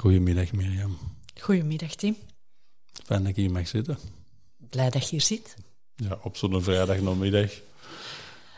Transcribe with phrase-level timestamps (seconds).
[0.00, 0.98] Goedemiddag Mirjam.
[1.40, 2.16] Goedemiddag Tim.
[3.04, 3.98] Fijn dat ik hier mag zitten.
[4.56, 5.56] Blij dat je hier zit.
[5.96, 7.50] Ja, op zo'n vrijdagnamiddag.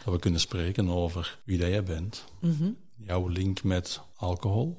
[0.05, 2.25] Dat we kunnen spreken over wie dat jij bent.
[2.97, 4.77] Jouw link met alcohol.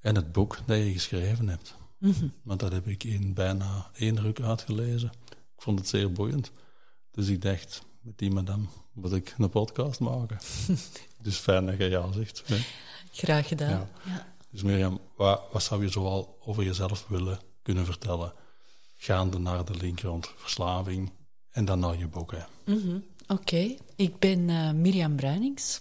[0.00, 1.74] En het boek dat je geschreven hebt.
[2.42, 5.12] Want dat heb ik in bijna één ruk uitgelezen.
[5.30, 6.50] Ik vond het zeer boeiend.
[7.10, 10.38] Dus ik dacht, met die madame moet ik een podcast maken.
[11.22, 12.42] dus fijn dat je ja zegt.
[12.46, 12.56] hè.
[13.10, 13.70] Graag gedaan.
[13.70, 13.88] Ja.
[14.04, 14.34] Ja.
[14.56, 18.32] Dus Mirjam, wat, wat zou je zoal over jezelf willen kunnen vertellen?
[18.96, 21.12] Gaande naar de link rond verslaving
[21.50, 22.32] en dan naar je boek.
[22.32, 22.72] Hè.
[22.74, 22.98] Mhm.
[23.26, 25.78] Oké, ik ben eh, Mirjam Bruinings.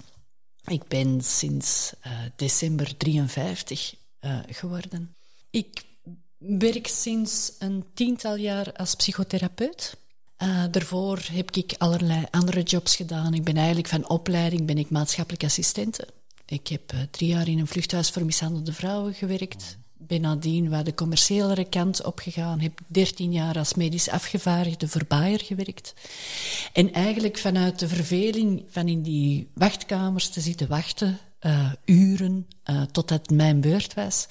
[0.66, 5.16] Ik ben sinds eh, december 53 eh, geworden.
[5.50, 5.84] Ik
[6.38, 9.98] werk sinds een tiental jaar als psychotherapeut.
[10.72, 13.34] Daarvoor heb ik allerlei andere jobs gedaan.
[13.34, 16.08] Ik ben eigenlijk van opleiding ben ik maatschappelijk assistente.
[16.46, 19.78] Ik heb eh, drie jaar in een vluchthuis voor mishandelde vrouwen gewerkt.
[19.98, 22.60] Ben nadien waar de commerciëlere kant opgegaan.
[22.60, 25.94] Heb dertien jaar als medisch afgevaardigde voor Bayer gewerkt.
[26.74, 32.81] En eigenlijk vanuit de verveling van in die wachtkamers te zitten wachten, eh, uren, eh,
[32.81, 34.28] totdat het mijn beurt was,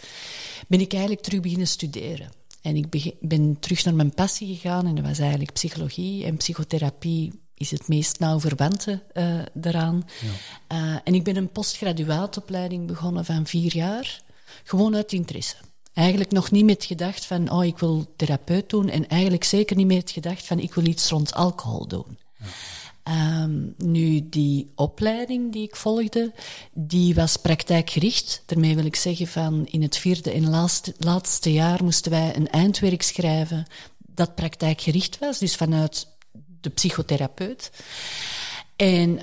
[0.68, 2.30] ben ik eigenlijk terug beginnen studeren.
[2.62, 7.43] En ik ben terug naar mijn passie gegaan en dat was eigenlijk psychologie en psychotherapie
[7.54, 10.08] is het meest nauw verwante eh, daaraan.
[10.66, 14.22] Eh, en ik ben een postgraduaatopleiding begonnen van vier jaar,
[14.64, 15.56] gewoon uit interesse.
[15.92, 18.88] Eigenlijk nog niet met gedacht van, oh, ik wil therapeut doen.
[18.88, 22.18] En eigenlijk zeker niet met gedacht van, ik wil iets rond alcohol doen.
[23.02, 26.32] Ehm, nu, die opleiding die ik volgde,
[26.72, 28.42] die was praktijkgericht.
[28.46, 32.50] Daarmee wil ik zeggen van, in het vierde en laatste, laatste jaar moesten wij een
[32.50, 33.66] eindwerk schrijven
[33.98, 35.38] dat praktijkgericht was.
[35.38, 36.06] Dus vanuit
[36.64, 37.70] de psychotherapeut.
[38.76, 39.18] En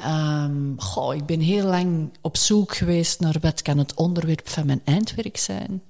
[0.77, 4.81] goh, ik ben heel lang op zoek geweest naar wat kan het onderwerp van mijn
[4.85, 5.83] eindwerk zijn.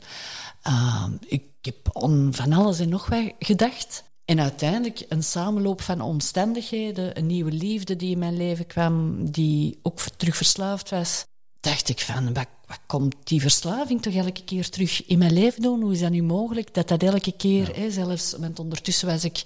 [0.62, 1.90] Ehm, ik heb
[2.32, 4.04] van alles en nog wat gedacht.
[4.26, 9.80] En uiteindelijk een samenloop van omstandigheden, een nieuwe liefde die in mijn leven kwam, die
[9.82, 11.26] ook terug verslaafd was,
[11.60, 15.62] dacht ik van, wat, wat komt die verslaving toch elke keer terug in mijn leven
[15.62, 15.82] doen?
[15.82, 16.74] Hoe is dat nu mogelijk?
[16.74, 19.44] Dat dat elke keer, hè, zelfs, want ondertussen was ik,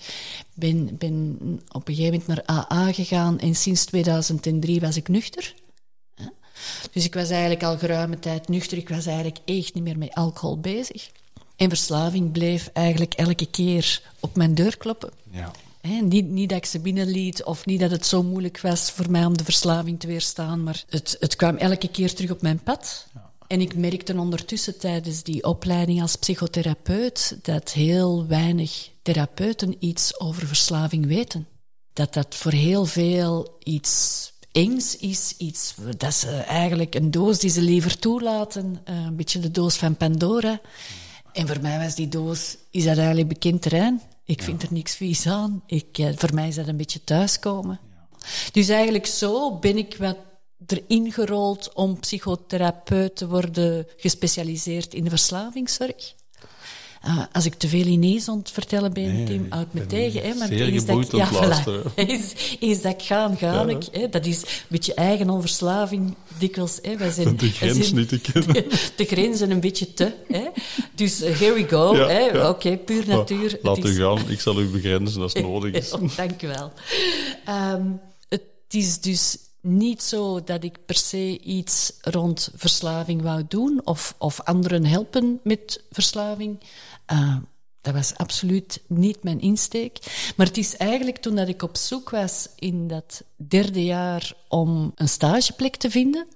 [0.53, 1.37] ben, ben
[1.71, 5.53] op een gegeven moment naar AA gegaan en sinds 2003 was ik nuchter.
[6.91, 8.77] Dus ik was eigenlijk al geruime tijd nuchter.
[8.77, 11.11] Ik was eigenlijk echt niet meer met alcohol bezig.
[11.55, 15.11] En verslaving bleef eigenlijk elke keer op mijn deur kloppen.
[15.31, 15.51] Ja.
[15.85, 19.25] Niet, niet dat ik ze binnenliet of niet dat het zo moeilijk was voor mij
[19.25, 23.07] om de verslaving te weerstaan, maar het, het kwam elke keer terug op mijn pad.
[23.47, 30.47] En ik merkte ondertussen tijdens die opleiding als psychotherapeut dat heel weinig therapeuten iets over
[30.47, 31.47] verslaving weten.
[31.93, 37.49] Dat dat voor heel veel iets engs is, iets dat ze eigenlijk een doos die
[37.49, 40.61] ze liever toelaten, eh, een beetje de doos van Pandora.
[41.31, 44.01] En voor mij was die doos, is dat eigenlijk bekend terrein.
[44.25, 45.63] Ik vind er niks vies aan.
[45.65, 47.79] Ik, eh, voor mij is dat een beetje thuiskomen.
[48.51, 50.17] Dus eigenlijk zo ben ik wat
[50.67, 56.13] erin gerold om psychotherapeut te worden gespecialiseerd in de verslavingszorg.
[57.07, 59.85] Ah, als ik te veel ineens aan het vertellen ben, Nee, Tim, ik houd me
[59.85, 60.21] tegen.
[60.21, 61.93] Hè, want zeer eens dat voilà.
[61.95, 63.67] eens, eens dat ik ga, ga Ja.
[63.67, 63.83] ik.
[63.91, 66.79] Hè, dat is een beetje eigen onverslaving dikwijls.
[66.81, 68.53] Hè, wij zijn, De grens zijn- niet te kennen.
[68.97, 70.13] de grenzen een beetje te.
[70.27, 70.47] Hè.
[70.95, 71.95] Dus eh, here we go.
[71.95, 72.49] Ja, ja.
[72.49, 73.59] Oké, puur natuur.
[73.61, 75.91] Maar Laat u is- gaan, ik zal u begrenzen als het nodig is.
[75.91, 76.71] Oh, dank u wel.
[77.45, 77.85] Ehm,
[78.29, 84.15] het is dus niet zo dat ik per se iets rond verslaving wou doen of,
[84.17, 86.59] of anderen helpen met verslaving.
[87.05, 87.35] Eh,
[87.81, 89.97] dat was absoluut niet mijn insteek.
[90.35, 94.91] Maar het is eigenlijk toen dat ik op zoek was in dat derde jaar om
[94.95, 96.27] een stageplek te vinden,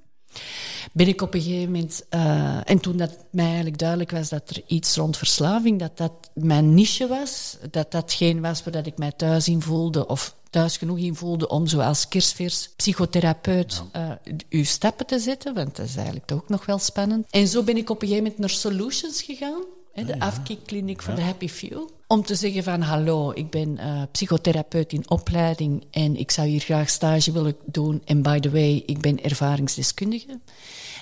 [0.91, 2.05] ben ik op een gegeven moment...
[2.09, 6.11] eh, en toen dat mij eigenlijk duidelijk was dat er iets rond verslaving, dat dat
[6.33, 10.35] mijn niche was, dat dat geen was waar dat ik mij thuis in voelde of
[10.49, 14.11] thuis genoeg in voelde om zo als kerstvers psychotherapeut eh,
[14.49, 17.25] uw stappen te zetten, want dat is eigenlijk toch ook nog wel spannend.
[17.29, 19.63] En zo ben ik op een gegeven moment naar Solutions gegaan.
[19.91, 21.89] Hè, de afkikkliniek voor de Happy Few.
[22.07, 26.59] Om te zeggen van, hallo, ik ben uh, psychotherapeut in opleiding en ik zou hier
[26.59, 28.01] graag stage willen doen.
[28.05, 30.39] En by the way, ik ben ervaringsdeskundige.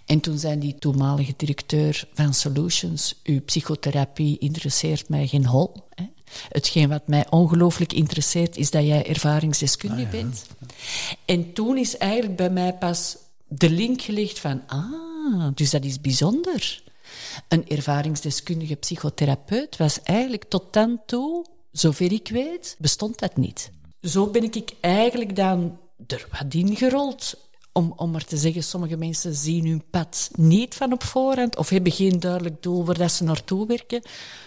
[0.05, 5.73] En toen zei die toenmalige directeur van Solutions, uw psychotherapie interesseert mij geen hol.
[5.95, 6.05] Hè.
[6.49, 10.45] Hetgeen wat mij ongelooflijk interesseert, is dat jij ervaringsdeskundige ah, bent.
[11.25, 13.17] En toen is eigenlijk bij mij pas
[13.47, 16.83] de link gelegd van, ah, dus dat is bijzonder.
[17.47, 23.71] Een ervaringsdeskundige psychotherapeut was eigenlijk tot dan toe, zover ik weet, bestond dat niet.
[24.01, 27.45] Zo ben ik eigenlijk dan er wat ingerold.
[27.71, 31.69] Om, om maar te zeggen, sommige mensen zien hun pad niet van op voorhand of
[31.69, 34.01] hebben geen duidelijk doel waar dat ze naartoe werken.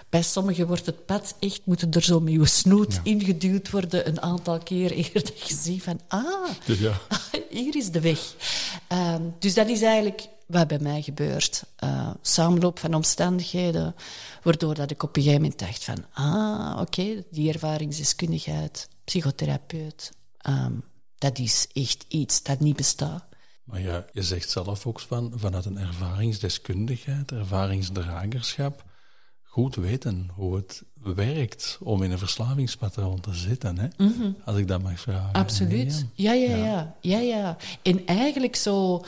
[0.08, 4.22] Bij sommigen wordt het pad echt, moeten er zo met je snoet ingeduwd worden een
[4.22, 7.00] aantal keer eer dat je ziet van, ah, ja.
[7.50, 8.34] hier is de weg.
[8.88, 11.64] Ehm, dus dat is eigenlijk wat bij mij gebeurt.
[11.85, 13.94] Uh, samenloop van omstandigheden,
[14.43, 20.73] waardoor dat ik op een gegeven moment dacht van, ah, oké, die ervaringsdeskundigheid, psychotherapeut, ehm,
[21.19, 23.25] dat is echt iets dat niet bestaat.
[23.64, 28.85] Maar ja, je zegt zelf ook van, vanuit een ervaringsdeskundigheid, ervaringsdragerschap,
[29.43, 33.88] goed weten hoe het werkt om in een verslavingspatroon te zitten, hè?
[33.97, 34.31] Mhm.
[34.44, 35.32] als ik dat mag vragen.
[35.32, 36.06] Absoluut.
[36.14, 37.56] Ja, ja, ja, ja, ja.
[37.82, 39.05] En eigenlijk zo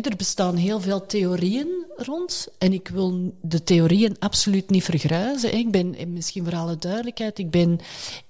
[0.00, 2.48] er bestaan heel veel theorieën rond.
[2.58, 5.56] En ik wil de theorieën absoluut niet vergruizen.
[5.56, 7.80] Ik ben, misschien voor alle duidelijkheid, ik ben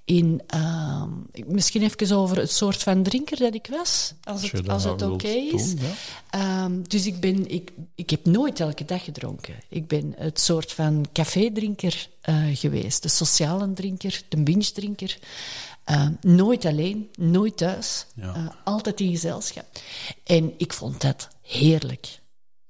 [0.05, 0.43] in...
[0.55, 1.03] Uh,
[1.47, 4.14] misschien even over het soort van drinker dat ik was.
[4.25, 5.75] Als het, als het oké is.
[6.31, 9.55] Ehm, dus ik, ben, ik, ik heb nooit elke dag gedronken.
[9.69, 13.03] Ik ben het soort van café-drinker uh, geweest.
[13.03, 15.19] De sociale drinker, de binge-drinker.
[15.91, 18.37] Uh, nooit alleen, nooit thuis, ja.
[18.37, 19.67] uh, altijd in gezelschap.
[20.25, 22.21] En ik vond dat heerlijk.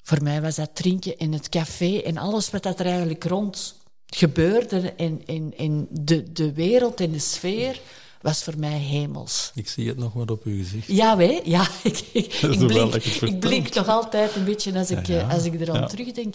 [0.03, 3.75] Voor mij was dat drinken in het café en alles wat dat er eigenlijk rond
[4.07, 7.81] gebeurde in, in, in de, de wereld en de sfeer
[8.21, 9.51] was voor mij hemels.
[9.55, 10.87] Ik zie het nog wat op uw gezicht.
[10.87, 11.69] Ja, wij, ja.
[11.83, 15.61] Ik, ik, ik, blink, ik blink nog altijd een beetje als ik, ja, Als ik
[15.61, 16.35] eraan terugdenk.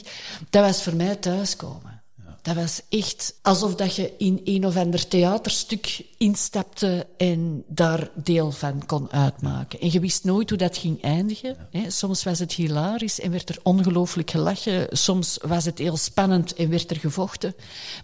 [0.50, 1.96] Dat was voor mij thuiskomen.
[2.42, 8.51] Dat was echt alsof dat je in een of ander theaterstuk instapte en daar deel
[8.51, 9.80] van kon uitmaken.
[9.80, 11.57] En je wist nooit hoe dat ging eindigen.
[11.88, 14.88] Soms was het hilarisch en werd er ongelooflijk gelachen.
[14.98, 17.56] Soms was het heel spannend en werd er gevochten.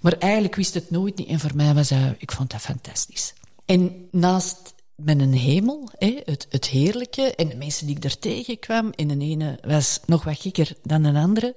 [0.02, 1.28] Maar eigenlijk wist het nooit niet.
[1.28, 3.34] En voor mij was dat, ik vond dat fantastisch.
[3.66, 8.92] En naast met een hemel, het, het heerlijke, en de mensen die ik daar tegenkwam,
[8.96, 11.56] en de ene was nog wat gekker dan de andere,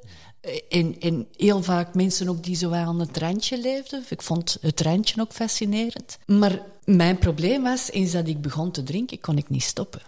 [0.69, 4.05] en, en heel vaak mensen ook die zo aan het randje leefden.
[4.09, 6.19] Ik vond het randje ook fascinerend.
[6.27, 10.03] Maar mijn probleem was, eens dat ik begon te drinken, kon ik niet stoppen.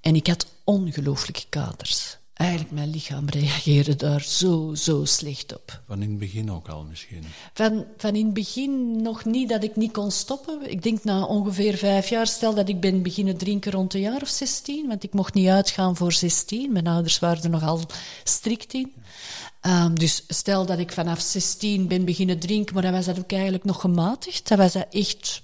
[0.00, 2.18] En ik had ongelooflijke katers.
[2.36, 5.80] Eigenlijk, mijn lichaam reageerde daar zo, zo slecht op.
[5.86, 7.24] Van in het begin ook al misschien?
[7.52, 10.70] Van, van in het begin nog niet dat ik niet kon stoppen.
[10.70, 14.22] Ik denk na ongeveer vijf jaar, stel dat ik ben beginnen drinken rond een jaar
[14.22, 16.72] of zestien, want ik mocht niet uitgaan voor zestien.
[16.72, 17.80] Mijn ouders waren er nogal
[18.24, 18.92] strikt in.
[19.62, 23.32] Um, dus stel dat ik vanaf 16 ben beginnen drinken, maar dan was dat ook
[23.32, 24.48] eigenlijk nog gematigd.
[24.48, 25.42] Dat was dat echt,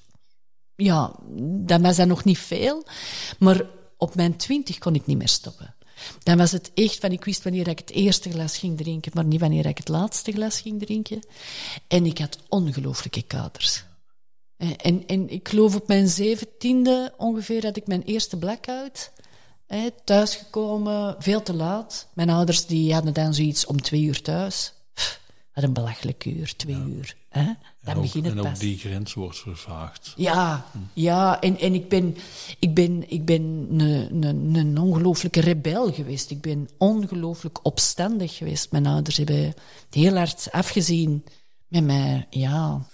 [0.76, 2.86] ja, dan was dat nog niet veel.
[3.38, 5.74] Maar op mijn 20 kon ik niet meer stoppen.
[6.22, 9.24] Dan was het echt van, ik wist wanneer ik het eerste glas ging drinken, maar
[9.24, 11.26] niet wanneer ik het laatste glas ging drinken.
[11.88, 13.84] En ik had ongelooflijke katers.
[14.76, 19.12] En, en ik geloof op mijn zeventiende ongeveer dat ik mijn eerste blackout
[20.04, 22.06] thuisgekomen, veel te laat.
[22.12, 24.72] Mijn ouders die hadden dan zoiets om twee uur thuis.
[25.54, 27.16] Wat een belachelijk uur, twee uur.
[27.28, 27.44] Hè?
[27.44, 30.12] Dan en begint het En ook die grens wordt vervaagd.
[30.16, 30.78] Ja, hm.
[30.92, 32.16] ja en, en ik ben,
[32.58, 36.30] ik ben, ik ben een, een, een ongelooflijke rebel geweest.
[36.30, 38.70] Ik ben ongelooflijk opstandig geweest.
[38.70, 39.54] Mijn ouders hebben
[39.90, 41.24] heel hard afgezien
[41.68, 42.26] met mij.
[42.30, 42.86] Ja,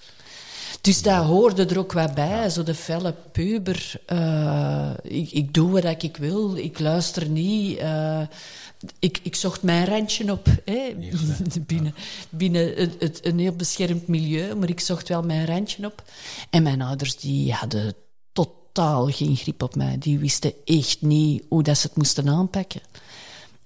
[0.89, 3.93] dus daar hoorde er ook wat bij, zo de felle puber.
[4.13, 7.79] Uh, ik, ik, doe wat ik wil, ik luister niet.
[7.79, 8.21] Uh,
[8.99, 10.47] ik, ik, zocht mijn randje op.
[10.65, 10.95] Hè.
[11.67, 11.95] binnen
[12.31, 16.03] binnen het, het, een heel beschermd milieu, maar ik zocht wel mijn randje op.
[16.51, 17.95] En mijn ouders die hadden
[18.33, 19.97] totaal geen grip op mij.
[19.99, 22.81] Die wisten echt niet hoe dat ze het moesten aanpakken.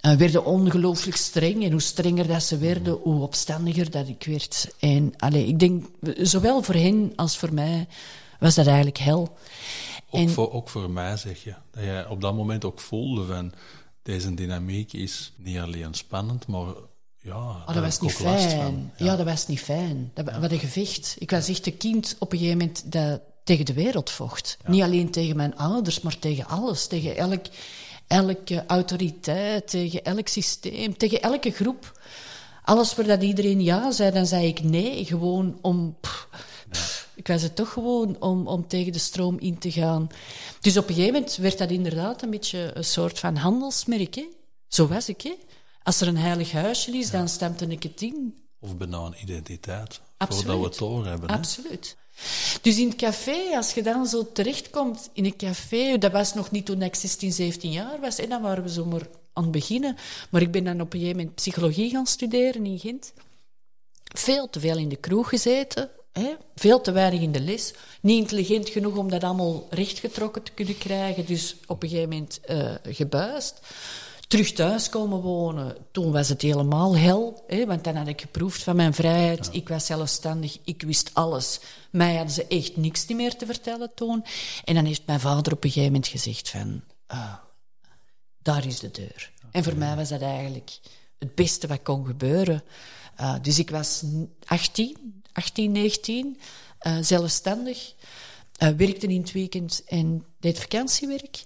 [0.03, 1.65] Uh, werden ongelooflijk streng.
[1.65, 4.75] En hoe strenger dat ze werden, hoe opstandiger dat ik werd.
[4.79, 5.85] En allee, ik denk,
[6.17, 7.87] zowel voor hen als voor mij
[8.41, 9.37] was dat eigenlijk hel.
[10.11, 13.25] Ook, en, voor, ook voor mij zeg je, dat je op dat moment ook voelde
[13.25, 13.53] van
[14.03, 16.75] deze dynamiek is niet alleen spannend, maar
[17.19, 18.93] ja, oh, dat was niet fijn.
[18.97, 19.17] Ja.
[19.17, 20.11] dat was niet fijn.
[20.15, 20.41] Dat, ja.
[20.41, 21.17] Wat een gevecht.
[21.19, 24.57] Ik was echt een kind op een gegeven moment dat tegen de wereld vocht.
[24.67, 26.87] Niet alleen tegen mijn ouders, maar tegen alles.
[26.87, 27.47] Tegen elk
[28.13, 32.01] elke autoriteit, tegen elk systeem, tegen elke groep.
[32.65, 35.05] Alles waar dat iedereen ja zei, dan zei ik nee.
[35.05, 35.97] Gewoon om...
[36.01, 36.29] pff,
[36.71, 40.09] pff, ik was het toch gewoon om, om tegen de stroom in te gaan.
[40.61, 44.15] Dus op een gegeven moment werd dat inderdaad een beetje een soort van handelsmerk.
[44.15, 44.29] Hè?
[44.69, 45.21] Zo was ik.
[45.21, 45.35] Hè?
[45.83, 48.39] Als er een heilig huisje is, dan stempte ik het in.
[48.61, 50.01] Of bijna een identiteit.
[50.17, 50.45] Absoluut.
[50.45, 51.29] Voordat we het hebben.
[51.29, 51.77] hè.
[52.63, 56.51] Dus in het café, als je dan zo terechtkomt in een café, dat was nog
[56.51, 59.97] niet toen ik 16, 17 jaar was, en dan waren we zomaar aan het beginnen.
[60.31, 63.13] Maar ik ben dan op een gegeven moment psychologie gaan studeren in Gent.
[64.15, 66.35] Veel te veel in de kroeg gezeten, hè?
[66.55, 67.73] veel te weinig in de les.
[68.01, 72.41] Niet intelligent genoeg om dat allemaal rechtgetrokken te kunnen krijgen, dus op een gegeven moment
[72.41, 73.61] eh, gebuist.
[74.33, 77.67] Terug thuis komen wonen, toen was het helemaal hel, hè?
[77.67, 79.49] want dan had ik geproefd van mijn vrijheid.
[79.53, 81.61] Ik was zelfstandig, ik wist alles.
[81.91, 84.25] Mij hadden ze echt niks meer te vertellen toen.
[84.65, 86.83] En dan heeft mijn vader op een gegeven moment gezegd van...
[87.07, 87.35] ah,
[88.43, 89.33] daar is de deur.
[89.51, 90.79] En voor mij was dat eigenlijk
[91.19, 92.63] het beste wat kon gebeuren.
[93.21, 94.05] Uh, dus ik was
[94.45, 96.39] 18, 18 19,
[96.83, 97.95] uh, zelfstandig,
[98.63, 101.45] uh, werkte in het weekend en deed vakantiewerk.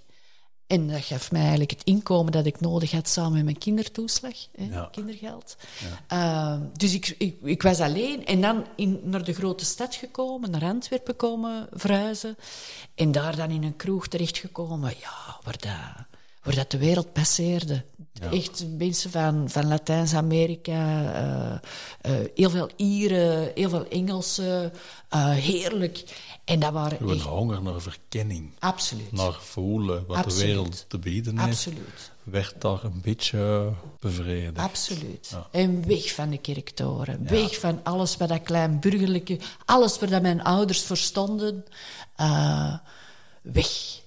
[0.66, 4.34] En dat gaf mij eigenlijk het inkomen dat ik nodig had samen met mijn kindertoeslag,
[4.56, 4.88] hè, Ja.
[4.92, 5.56] kindergeld.
[6.12, 10.50] Uh, dus ik, ik, ik was alleen en dan in, naar de grote stad gekomen,
[10.50, 12.36] naar Antwerpen komen verhuizen.
[12.94, 16.15] En daar dan in een kroeg terechtgekomen, ja, waar dat,
[16.46, 17.84] waar dat de wereld passeerde.
[18.12, 18.30] Ja.
[18.30, 21.52] Echt mensen van, van Latijns-Amerika, eh,
[22.20, 24.72] eh, heel veel Ieren, heel veel Engelsen,
[25.08, 26.04] eh, heerlijk.
[26.44, 27.22] En dat waren We echt...
[27.22, 28.50] honger naar verkenning.
[28.58, 29.12] Absoluut.
[29.12, 30.40] Naar voelen wat Absoluut.
[30.40, 31.50] de wereld te bieden heeft.
[31.50, 32.10] Absoluut.
[32.22, 34.58] Werd daar een beetje bevredigd.
[34.58, 35.28] Absoluut.
[35.30, 35.46] Ja.
[35.50, 37.26] En weg van de kerktoren.
[37.28, 39.38] Weg van alles wat dat klein burgerlijke...
[39.64, 41.64] Alles waar dat mijn ouders voor stonden.
[42.16, 42.74] eh,
[43.42, 44.04] weg.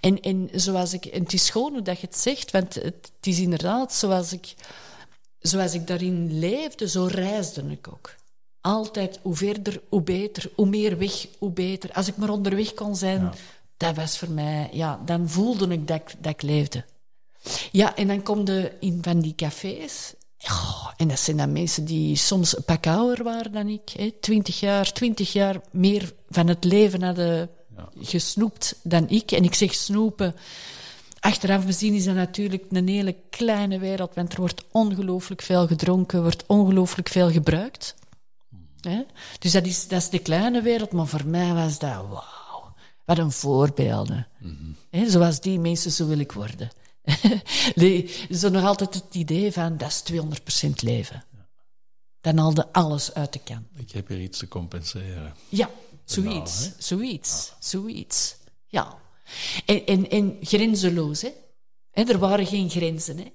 [0.00, 1.04] En, en zoals ik...
[1.04, 4.32] En het is schoon hoe dat je het zegt, want het, het is inderdaad zoals
[4.32, 4.54] ik...
[5.38, 8.14] Zoals ik daarin leefde, zo reisde ik ook.
[8.60, 10.50] Altijd, hoe verder, hoe beter.
[10.54, 11.92] Hoe meer weg, hoe beter.
[11.92, 13.32] Als ik maar onderweg kon zijn, Ja.
[13.76, 14.68] dat was voor mij...
[14.72, 16.84] Ja, dan voelde ik dat, ik dat ik leefde.
[17.72, 20.14] Ja, en dan kom je in van die cafés.
[20.44, 23.88] Oh, en dat zijn dan mensen die soms een pak ouder waren dan ik.
[23.88, 24.10] Hè.
[24.20, 27.50] Twintig jaar, twintig jaar meer van het leven hadden.
[28.00, 29.32] Gesnoept dan ik.
[29.32, 30.34] En ik zeg snoepen.
[31.20, 36.22] Achteraf bezien is dat natuurlijk een hele kleine wereld, want er wordt ongelooflijk veel gedronken,
[36.22, 37.94] wordt ongelooflijk veel gebruikt.
[38.80, 39.02] Hè?
[39.38, 42.74] Dus dat is, dat is de kleine wereld, maar voor mij was dat wauw.
[43.04, 44.26] Wat een voorbeelden.
[44.90, 46.70] Hè, zoals die mensen, zo wil ik worden.
[47.74, 50.02] nee, zo nog altijd het idee van, dat is
[50.66, 51.24] 200% leven.
[52.20, 53.66] Dan haalde alles uit de kan.
[53.74, 55.34] Ik heb hier iets te compenseren.
[55.48, 55.70] Ja,
[56.10, 56.70] zoiets, hè?
[56.78, 58.36] zoiets, zoiets.
[58.66, 58.98] Ja.
[59.66, 61.30] En, en, en grenzeloos, hè.
[61.90, 62.02] hè.
[62.02, 63.32] Er waren geen grenzen, hè.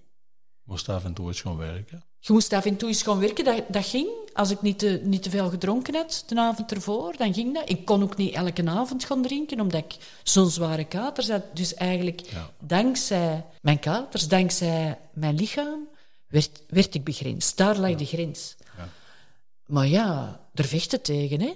[0.63, 2.03] Moest af en toe eens gaan werken.
[2.19, 4.09] Je moest af en toe eens gaan werken, dat, dat ging.
[4.33, 7.69] Als ik niet te, niet te veel gedronken had de avond ervoor, dan ging dat.
[7.69, 11.43] Ik kon ook niet elke avond gaan drinken, omdat ik zo'n zware katers had.
[11.55, 12.49] Dus eigenlijk, Ja.
[12.59, 15.87] dankzij mijn katers, dankzij mijn lichaam,
[16.27, 17.57] werd, werd ik begrensd.
[17.57, 18.55] Daar lag de grens.
[18.77, 18.89] Ja.
[19.65, 21.53] Maar ja, er vechten tegen, hè.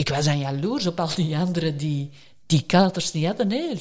[0.00, 2.10] Ik was aan jaloers op al die anderen die
[2.46, 3.74] die katers niet hadden, hè.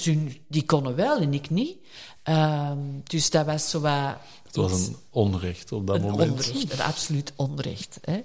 [0.47, 1.77] Die konden wel en ik niet.
[2.23, 4.17] Ehm, dus dat was zo wat...
[4.43, 6.31] Het was een onrecht op dat een moment.
[6.31, 7.99] onrecht, een absoluut onrecht.
[8.01, 8.23] Hè.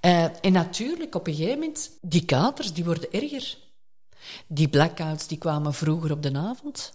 [0.00, 3.58] Eh, en natuurlijk, op een gegeven moment, die katers die worden erger.
[4.46, 6.92] Die blackouts die kwamen vroeger op de avond.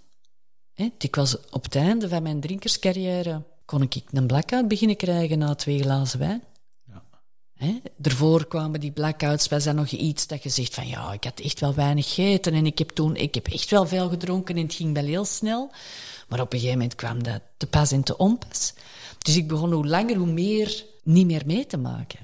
[0.73, 0.89] Hè.
[0.97, 5.55] Ik was op het einde van mijn drinkerscarrière, kon ik een blackout beginnen krijgen na
[5.55, 6.43] twee glazen wijn.
[7.63, 7.79] Hè?
[7.97, 11.39] Daarvoor kwamen die blackouts, was dat nog iets dat je zegt van ja, ik had
[11.39, 14.61] echt wel weinig gegeten en ik heb toen, ik heb echt wel veel gedronken en
[14.61, 15.71] het ging wel heel snel.
[16.27, 18.73] Maar op een gegeven moment kwam dat te pas en te onpas.
[19.17, 22.19] Dus ik begon hoe langer hoe meer niet meer mee te maken.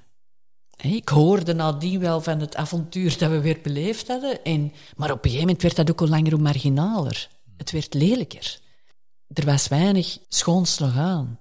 [0.82, 4.44] Ik hoorde nadien wel van het avontuur dat we weer beleefd hadden.
[4.44, 7.30] En, maar op een gegeven moment werd dat ook hoe langer hoe marginaler.
[7.58, 8.60] Het werd lelijker.
[9.28, 11.40] Er was weinig schoonslag aan.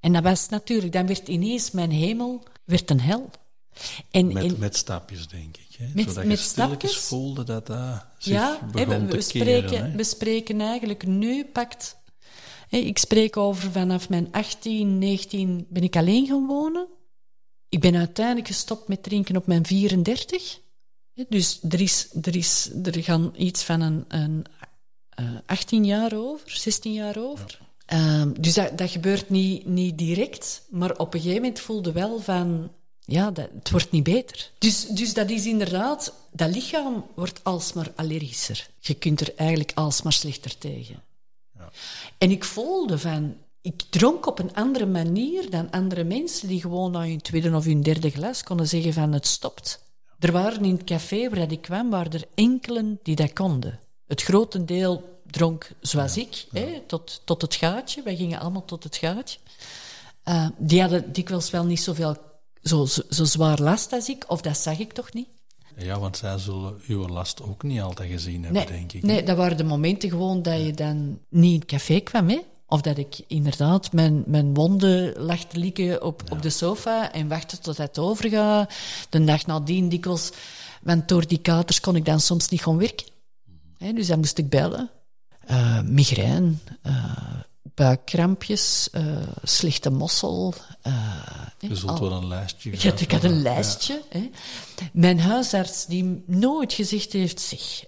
[0.00, 3.30] En dat was natuurlijk, dan werd ineens mijn hemel werd een hel.
[4.10, 5.66] En, Met, en- met stapjes, denk ik.
[5.78, 5.86] Hè?
[5.94, 9.32] Met- Zodat met je stilletjes voelde dat dat zich ja, hè, begon we, we te
[9.32, 9.58] keren.
[9.58, 9.96] spreken, hè.
[9.96, 11.96] we spreken eigenlijk nu pakt.
[12.68, 16.86] hè, ik spreek over vanaf mijn 18, 19 ben ik alleen gaan wonen.
[17.68, 20.60] Ik ben uiteindelijk gestopt met drinken op mijn 34.
[21.14, 24.44] Hè, Dus er, is, er, is, er gaan iets van een, een
[25.08, 27.58] eh, 18 jaar over, 16 jaar over.
[27.88, 32.20] Ehm, dus dat, dat gebeurt niet, niet direct, maar op een gegeven moment voelde wel
[32.20, 34.50] van, ja, dat, het wordt niet beter.
[34.58, 38.68] Dus, dus dat is inderdaad, dat lichaam wordt alsmaar allergischer.
[38.78, 41.02] Je kunt er eigenlijk alsmaar slechter tegen.
[41.54, 41.70] Ja.
[42.18, 46.90] En ik voelde van, ik dronk op een andere manier dan andere mensen die gewoon
[46.90, 49.82] na hun tweede of hun derde glas konden zeggen van het stopt.
[50.18, 53.78] Er waren in het café waar ik kwam, waren er enkelen die dat konden.
[54.06, 58.02] Het grotendeel dronk zoals ik, Hè, tot, tot het gaatje.
[58.02, 59.38] Wij gingen allemaal tot het gaatje.
[60.24, 62.16] Uh, die hadden dikwijls wel niet zoveel,
[62.62, 65.28] zo, zo, zo zwaar last als ik, of dat zag ik toch niet.
[65.76, 69.02] Ja, want zij zullen uw last ook niet altijd gezien hebben, nee, denk ik.
[69.02, 72.38] Nee, dat waren de momenten gewoon dat je dan niet in het café kwam, hè.
[72.66, 77.28] Of dat ik inderdaad mijn, mijn wonden lag te likken op, op de sofa en
[77.28, 78.74] wachtte tot het overgaat.
[79.08, 80.30] De dag nadien dikwijls,
[80.82, 83.06] want door die katers kon ik dan soms niet gaan werken.
[83.78, 84.90] Mm dus dan moest ik bellen.
[85.50, 86.52] Uh, migraine,
[86.86, 87.40] uh,
[87.74, 89.02] buikkrampjes, uh,
[89.42, 90.54] slechte mossel.
[91.58, 94.02] je zult wel een lijstje Ja, ik had een lijstje.
[94.10, 94.18] Ja.
[94.18, 94.30] Hè.
[94.92, 97.84] Mijn huisarts, die nooit gezegd heeft, zeg,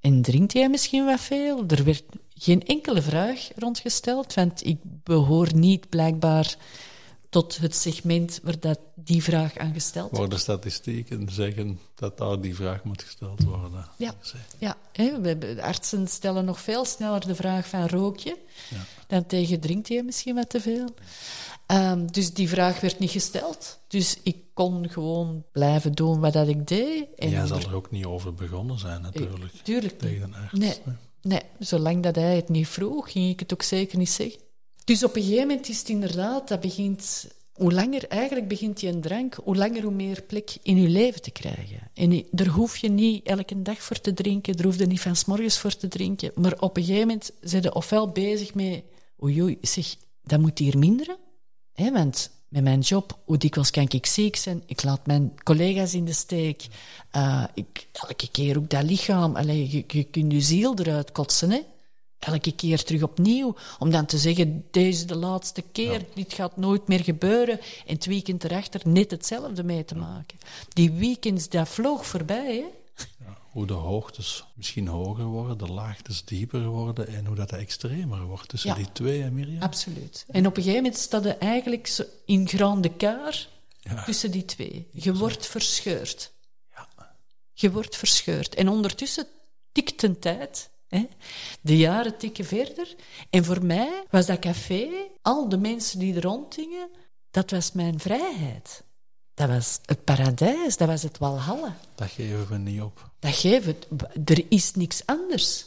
[0.00, 1.64] en drinkt jij misschien wat veel?
[1.68, 2.04] Er werd
[2.34, 6.56] geen enkele vraag rondgesteld, want ik behoor niet blijkbaar
[7.30, 10.18] tot het segment waar dat die vraag aan gesteld wordt.
[10.18, 13.88] Waar de statistieken zeggen dat daar die vraag moet gesteld worden.
[13.96, 14.14] Ja,
[14.58, 18.36] ja hè, de artsen stellen nog veel sneller de vraag van rook je
[18.70, 18.84] ja.
[19.06, 20.88] dan tegen drinkt je misschien wat te veel.
[21.66, 23.78] Um, dus die vraag werd niet gesteld.
[23.88, 27.06] Dus ik kon gewoon blijven doen wat dat ik deed.
[27.16, 29.52] En jij zal er ook niet over begonnen zijn, natuurlijk.
[29.62, 30.58] Tuurlijk tegen een arts.
[30.58, 30.78] Nee,
[31.22, 34.40] nee, zolang dat hij het niet vroeg, ging ik het ook zeker niet zeggen.
[34.84, 38.88] Dus op een gegeven moment is het inderdaad, dat begint, hoe langer eigenlijk begint je
[38.88, 41.90] een drank, hoe langer hoe meer plek in je leven te krijgen.
[41.94, 45.16] En daar hoef je niet elke dag voor te drinken, daar hoef je niet van
[45.16, 48.82] s'morgens voor te drinken, maar op een gegeven moment zijn je ofwel bezig met,
[49.22, 51.16] oei, zeg, dat moet hier minderen,
[51.72, 55.94] hè, want met mijn job, hoe dikwijls kan ik ziek zijn, ik laat mijn collega's
[55.94, 56.66] in de steek,
[57.16, 61.50] uh, ik, elke keer ook dat lichaam, allee, je, je kunt je ziel eruit kotsen,
[61.50, 61.60] hè
[62.20, 63.54] elke keer terug opnieuw.
[63.78, 67.60] Om dan te zeggen, deze is de laatste keer, dit gaat nooit meer gebeuren.
[67.86, 70.38] En het weekend erachter net hetzelfde mee te maken.
[70.68, 72.78] Die weekends, dat vloog voorbij, hè.
[73.24, 78.24] Ja, hoe de hoogtes misschien hoger worden, de laagtes dieper worden en hoe dat extremer
[78.24, 79.62] wordt tussen die twee, hè, Mirjam?
[79.62, 80.24] Absoluut.
[80.28, 83.48] En op een gegeven moment staat er eigenlijk in grande kaar
[84.04, 84.88] tussen die twee.
[84.92, 86.32] Je wordt verscheurd.
[87.52, 88.54] Je wordt verscheurd.
[88.54, 89.26] En ondertussen
[89.72, 90.70] tikt een tijd
[91.60, 92.94] de jaren tikken verder.
[93.30, 94.88] En voor mij was dat café,
[95.22, 96.88] al de mensen die er rondgingen,
[97.30, 98.82] dat was mijn vrijheid.
[99.34, 101.76] Dat was het paradijs, dat was het walhalla.
[101.94, 103.10] Dat geven we niet op.
[103.18, 104.32] Dat geven we.
[104.34, 105.64] Er is niks anders.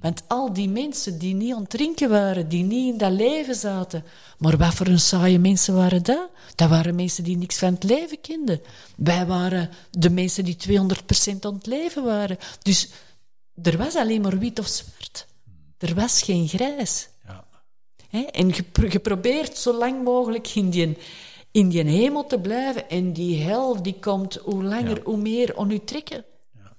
[0.00, 3.54] Want al die mensen die niet aan het drinken waren, die niet in dat leven
[3.54, 4.04] zaten,
[4.38, 6.30] maar wat voor een saaie mensen waren dat?
[6.54, 8.60] Dat waren mensen die niks van het leven kenden.
[8.96, 12.38] Wij waren de mensen die 200% aan het leven waren.
[12.62, 12.88] Dus
[13.62, 15.26] er was alleen maar wit of zwart.
[15.78, 17.08] Er was geen grijs.
[17.26, 18.30] Ja.
[18.30, 20.96] En je, probeert zo lang mogelijk in die,
[21.50, 25.68] in die hemel te blijven en die hel die komt hoe langer hoe meer aan
[25.68, 26.24] je trekken.
[26.54, 26.76] Ja.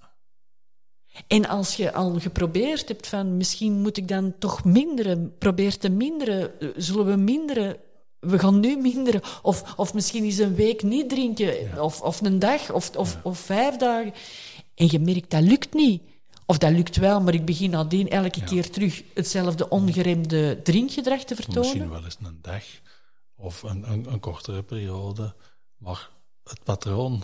[1.28, 5.90] En als je al geprobeerd hebt van misschien moet ik dan toch minderen, probeer te
[5.90, 7.78] minderen, zullen we minderen,
[8.20, 12.40] we gaan nu minderen, of, of misschien eens een week niet drinken, of, of een
[12.40, 14.14] dag, of, of, of vijf dagen.
[14.76, 16.02] En je merkt dat lukt niet.
[16.54, 21.36] Of dat lukt wel, maar ik begin nadien elke keer terug hetzelfde ongeremde drinkgedrag te
[21.36, 21.62] vertonen.
[21.62, 22.64] Misschien wel eens een dag
[23.36, 25.34] of een, een, een kortere periode.
[25.78, 26.10] Maar
[26.44, 27.24] het patroon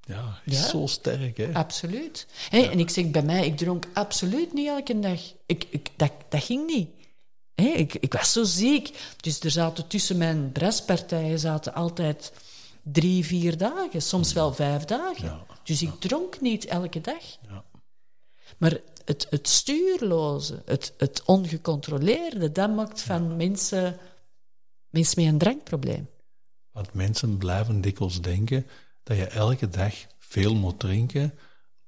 [0.00, 1.36] ja, is zo sterk.
[1.36, 1.52] Hè?
[1.52, 2.26] Absoluut.
[2.50, 5.20] Hey, En ik zeg bij mij, ik dronk absoluut niet elke dag.
[5.46, 6.88] Ik, ik, dat, dat ging niet.
[7.54, 8.98] Hey, ik, ik was zo ziek.
[9.20, 12.32] Dus er zaten tussen mijn braspartijen zaten altijd
[12.82, 14.02] drie, vier dagen.
[14.02, 15.40] Soms wel vijf dagen.
[15.62, 17.22] Dus ik dronk niet elke dag.
[17.48, 17.64] Ja.
[18.64, 23.98] Maar het, het stuurloze, het, het ongecontroleerde, dat maakt van mensen,
[24.88, 26.08] mensen met een drankprobleem.
[26.70, 28.66] Want mensen blijven dikwijls denken
[29.02, 31.38] dat je elke dag veel moet drinken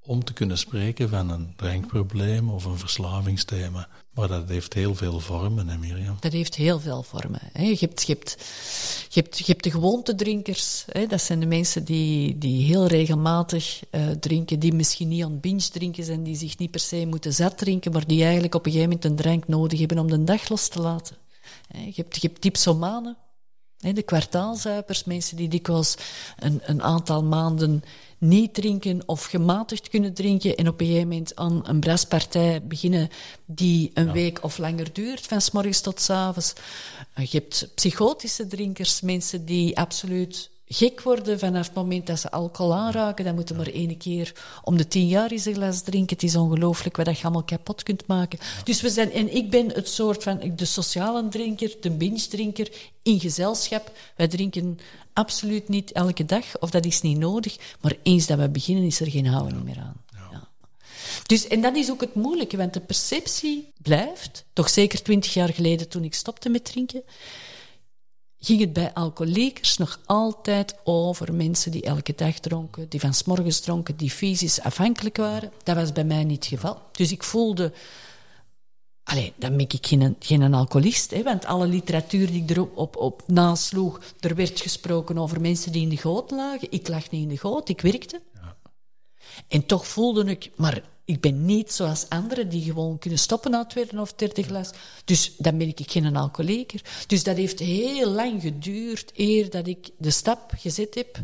[0.07, 3.89] om te kunnen spreken van een drankprobleem of een verslavingsthema.
[4.15, 6.17] Maar dat heeft heel veel vormen, hè Mirjam?
[6.21, 7.41] Dat heeft heel veel vormen.
[7.53, 7.63] Hè.
[7.63, 10.85] Je, hebt, de gewoontedrinkers.
[10.93, 11.07] Hè.
[11.07, 15.69] Dat zijn de mensen die, die heel regelmatig uh, drinken, die misschien niet aan binge
[15.73, 18.73] drinken zijn, die zich niet per se moeten zat drinken, maar die eigenlijk op een
[18.73, 21.17] gegeven moment een drank nodig hebben om de dag los te laten.
[21.69, 23.17] Je hebt, je hebt dipsomanen,
[23.77, 25.97] de kwartaalzuipers, mensen die dikwijls
[26.39, 27.83] een, een aantal maanden
[28.19, 33.09] niet drinken of gematigd kunnen drinken en op een gegeven moment aan een braspartij beginnen
[33.45, 36.53] die een week of langer duurt, van s morgens tot s avonds.
[37.15, 42.75] Je hebt psychotische drinkers, mensen die absoluut gek worden vanaf het moment dat ze alcohol
[42.75, 43.25] aanraken.
[43.25, 46.17] Dan moeten maar één keer om de tien jaar eens een glas drinken.
[46.17, 48.39] Het is ongelooflijk wat je allemaal kapot kunt maken.
[48.65, 53.21] Dus we zijn, en ik ben het soort van de sociale drinker, de binge-drinker in
[53.21, 53.93] gezelschap.
[54.17, 54.79] Wij drinken
[55.17, 57.57] absoluut niet elke dag, of dat is niet nodig.
[57.81, 60.05] Maar eens dat we beginnen, is er geen houden meer aan.
[60.31, 60.49] Ja.
[61.27, 65.53] Dus, en dat is ook het moeilijke, want de perceptie blijft, toch zeker twintig jaar
[65.53, 67.03] geleden toen ik stopte met drinken,
[68.39, 73.61] ging het bij alcoholiekers nog altijd over mensen die elke dag dronken, die van s'morgens
[73.61, 75.53] dronken, die fysisch afhankelijk waren.
[75.63, 76.83] Dat was bij mij niet het geval.
[76.93, 77.73] Dus ik voelde...
[79.07, 82.97] Allee, dan ben ik geen, geen alcoholist, hè, want alle literatuur die ik erop op,
[82.97, 86.71] op nasloeg, er werd gesproken over mensen die in de goot lagen.
[86.71, 88.23] Ik lag niet in de goot, ik werkte.
[88.35, 88.57] Ja.
[89.49, 93.65] En toch voelde ik, maar ik ben niet zoals anderen die gewoon kunnen stoppen na
[93.65, 94.71] tweede of derde glas.
[95.05, 96.81] Dus dan ben ik geen alcoholieker.
[97.07, 101.19] Dus dat heeft heel lang geduurd eer dat ik de stap gezet heb,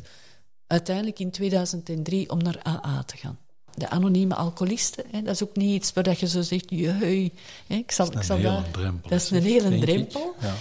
[0.67, 3.39] uiteindelijk in 2003, om naar AA te gaan.
[3.75, 7.33] De anonieme alcoholisten, hè, dat is ook niet iets waar je zo zegt, jee,
[7.67, 9.11] ik zal, dat is een ik zal hele drempel.
[9.11, 10.35] Dat is een hele drempel.
[10.41, 10.55] Ja.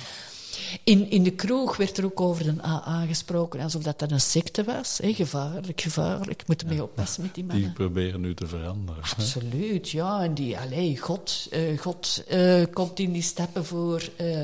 [0.83, 4.21] In, in de kroeg werd er ook over de AA gesproken, alsof dat, dat een
[4.21, 4.99] secte was.
[5.01, 5.13] Hè?
[5.13, 6.41] Gevaarlijk, gevaarlijk.
[6.41, 7.63] Ik moet ermee oppassen met die mannen.
[7.63, 9.03] Die proberen nu te veranderen.
[9.03, 9.97] Absoluut, hè?
[9.97, 10.23] ja.
[10.23, 14.09] En die, allez, God, uh, God uh, komt in die stappen voor.
[14.21, 14.39] Uh,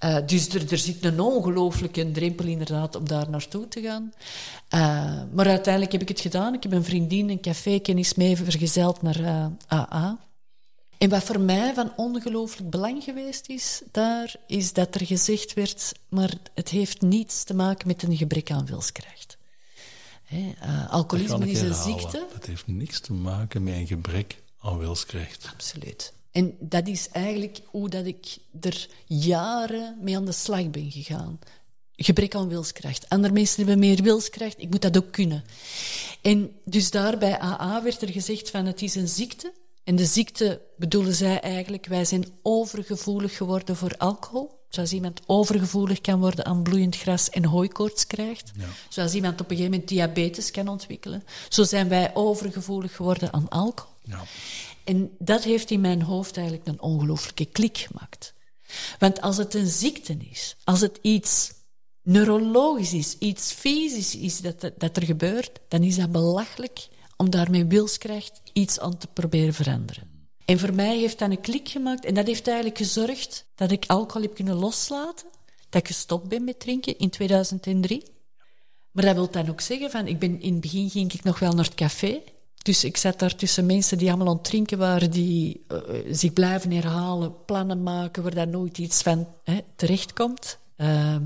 [0.00, 4.12] uh, dus er, er zit een ongelooflijke drempel inderdaad om daar naartoe te gaan.
[4.74, 6.54] Uh, maar uiteindelijk heb ik het gedaan.
[6.54, 10.18] Ik heb een vriendin, een café-kennis mee vergezeld naar uh, AA.
[10.98, 15.92] En wat voor mij van ongelooflijk belang geweest is, daar is dat er gezegd werd,
[16.08, 19.36] maar het heeft niets te maken met een gebrek aan wilskracht.
[20.88, 22.26] Alcoholisme is een ziekte.
[22.32, 25.48] Het heeft niks te maken met een gebrek aan wilskracht.
[25.52, 26.12] Absoluut.
[26.36, 31.38] En dat is eigenlijk hoe dat ik er jaren mee aan de slag ben gegaan.
[31.92, 33.08] Gebrek aan wilskracht.
[33.08, 35.44] Andere mensen hebben meer wilskracht, ik moet dat ook kunnen.
[36.22, 39.52] En dus daar bij AA werd er gezegd van het is een ziekte,
[39.84, 44.64] en de ziekte bedoelen zij eigenlijk, wij zijn overgevoelig geworden voor alcohol.
[44.68, 48.52] Zoals iemand overgevoelig kan worden aan bloeiend gras en hooikoorts krijgt.
[48.58, 48.68] Ja.
[48.88, 51.24] Zoals iemand op een gegeven moment diabetes kan ontwikkelen.
[51.48, 53.92] Zo zijn wij overgevoelig geworden aan alcohol.
[54.02, 54.22] Ja.
[54.86, 58.34] En dat heeft in mijn hoofd eigenlijk een ongelooflijke klik gemaakt.
[58.98, 61.52] Want als het een ziekte is, als het iets
[62.02, 67.64] neurologisch is, iets fysisch is dat, dat er gebeurt, dan is dat belachelijk om daarmee
[67.64, 70.28] wilskracht iets aan te proberen veranderen.
[70.44, 73.84] En voor mij heeft dat een klik gemaakt en dat heeft eigenlijk gezorgd dat ik
[73.86, 75.26] alcohol heb kunnen loslaten,
[75.68, 78.02] dat ik gestopt ben met drinken in 2003.
[78.92, 81.38] Maar dat wil dan ook zeggen van, ik ben, in het begin ging ik nog
[81.38, 82.22] wel naar het café,
[82.66, 85.78] dus ik zat daar tussen mensen die allemaal aan het drinken waren, die uh,
[86.10, 90.58] zich blijven herhalen, plannen maken waar daar nooit iets van hè, terechtkomt.
[90.76, 91.16] Uh,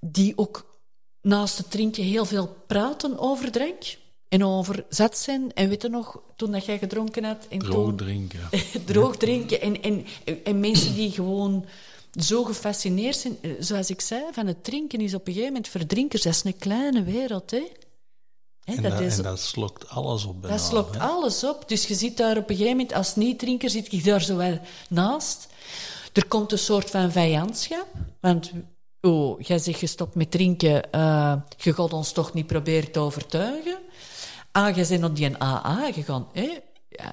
[0.00, 0.76] die ook
[1.20, 3.96] naast het drinken heel veel praten over drank.
[4.28, 5.52] En over zat zijn.
[5.54, 7.46] En weet je nog, toen dat jij gedronken had...
[7.48, 8.48] En droog drinken.
[8.86, 9.60] droog drinken.
[9.60, 10.06] En, en,
[10.44, 11.64] en mensen die gewoon
[12.20, 13.36] zo gefascineerd zijn.
[13.58, 15.68] Zoals ik zei, van het drinken is op een gegeven moment...
[15.68, 17.62] Verdrinkers, dat is een kleine wereld, hè.
[18.66, 20.40] En, dat, is, en dat slokt alles op.
[20.40, 21.68] Bijna, dat slokt alles op.
[21.68, 24.58] Dus je zit daar op een gegeven moment, als niet-drinker, zit je daar zo wel
[24.88, 25.48] naast.
[26.12, 27.86] Er komt een soort van vijandschap.
[28.20, 28.52] Want,
[29.00, 33.78] oh, jij zegt gestopt met drinken, uh, je gaat ons toch niet proberen te overtuigen.
[34.52, 36.28] Ah, je bent op die AA gegaan.
[36.32, 36.48] Hè?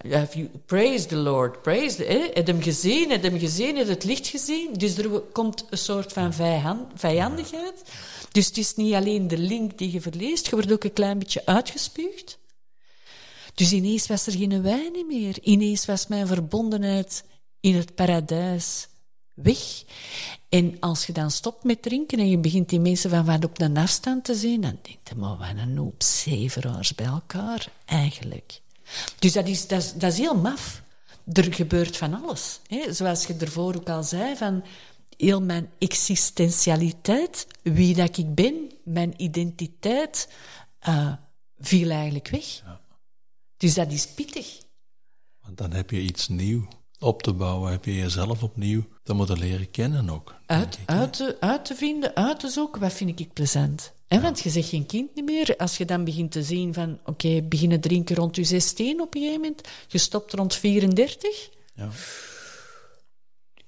[0.09, 2.29] Have you, praise the Lord, praise the, hè?
[2.33, 4.73] Heb hem gezien, heb hem gezien, heb het licht gezien.
[4.73, 6.33] Dus er komt een soort van
[6.95, 7.83] vijandigheid.
[8.33, 11.19] Dus het is niet alleen de link die je verleest, je wordt ook een klein
[11.19, 12.39] beetje uitgespuugd.
[13.53, 15.41] Dus ineens was er geen wijn meer.
[15.41, 17.23] Ineens was mijn verbondenheid
[17.59, 18.87] in het paradijs
[19.33, 19.83] weg.
[20.49, 23.61] En als je dan stopt met drinken en je begint die mensen van wat op
[23.61, 28.61] een afstand te zien, dan denk je, maar wat een hoop zeveraars bij elkaar, eigenlijk.
[29.19, 30.81] Dus dat is, dat is, dat is heel maf.
[31.33, 32.59] Er gebeurt van alles.
[32.67, 32.93] Hè?
[32.93, 34.63] Zoals je ervoor ook al zei, van
[35.23, 40.29] heel mijn existentialiteit, wie dat ik ben, mijn identiteit,
[40.87, 41.13] uh,
[41.57, 42.45] viel eigenlijk weg.
[42.45, 42.81] Ja.
[43.57, 44.61] Dus dat is pittig.
[45.41, 46.65] Want dan heb je iets nieuws
[46.99, 50.35] op te bouwen, heb je jezelf opnieuw te moeten leren kennen ook.
[50.45, 53.93] Uit, uit, te, uit te vinden, uit te zoeken, wat vind ik plezant.
[54.07, 54.21] Ja.
[54.21, 55.55] Want je zegt geen kind niet meer.
[55.57, 59.15] Als je dan begint te zien van, oké, okay, beginnen drinken rond je 16 op
[59.15, 61.49] een gegeven moment, je stopt rond 34.
[61.75, 61.89] Ja.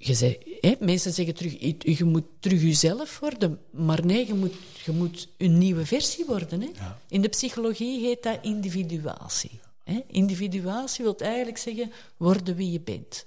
[0.05, 1.55] Je zei, hè, mensen zeggen terug,
[1.97, 3.59] je moet terug jezelf worden.
[3.71, 4.53] Maar nee, je moet,
[4.85, 6.61] je moet een nieuwe versie worden.
[6.61, 6.69] Hè?
[6.73, 6.99] Ja.
[7.09, 9.59] In de psychologie heet dat individuatie.
[9.83, 10.03] Hè?
[10.07, 13.25] Individuatie wil eigenlijk zeggen worden wie je bent.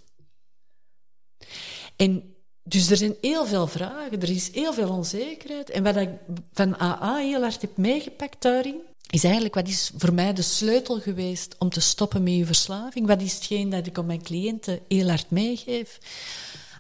[1.96, 5.70] En dus er zijn heel veel vragen, er is heel veel onzekerheid.
[5.70, 6.10] En wat ik
[6.52, 11.00] van AA heel hard heb meegepakt daarin, is eigenlijk wat is voor mij de sleutel
[11.00, 13.06] geweest om te stoppen met je verslaving.
[13.06, 15.98] Wat is hetgeen dat ik aan mijn cliënten heel hard meegeef?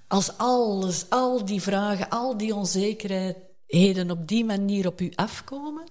[0.08, 5.84] Als alles, al die vragen, al die onzekerheden op die manier op u afkomen,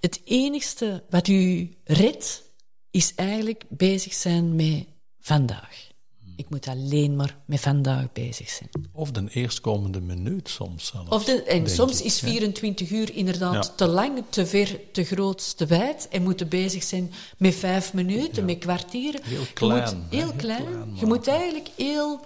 [0.00, 2.42] het enigste wat u redt,
[2.90, 4.84] is eigenlijk bezig zijn met
[5.20, 5.88] vandaag.
[6.36, 8.70] Ik moet alleen maar met vandaag bezig zijn.
[8.92, 11.10] Of de eerstkomende minuut soms zelfs.
[11.10, 15.66] Of de, en soms is 24 uur inderdaad te lang, te ver, te groot, te
[15.66, 16.08] wijd.
[16.10, 19.20] En moeten bezig zijn met vijf minuten, met kwartieren.
[19.24, 19.88] Heel klein.
[19.88, 20.92] Je moet, heel, klein.
[20.94, 22.20] je moet eigenlijk heel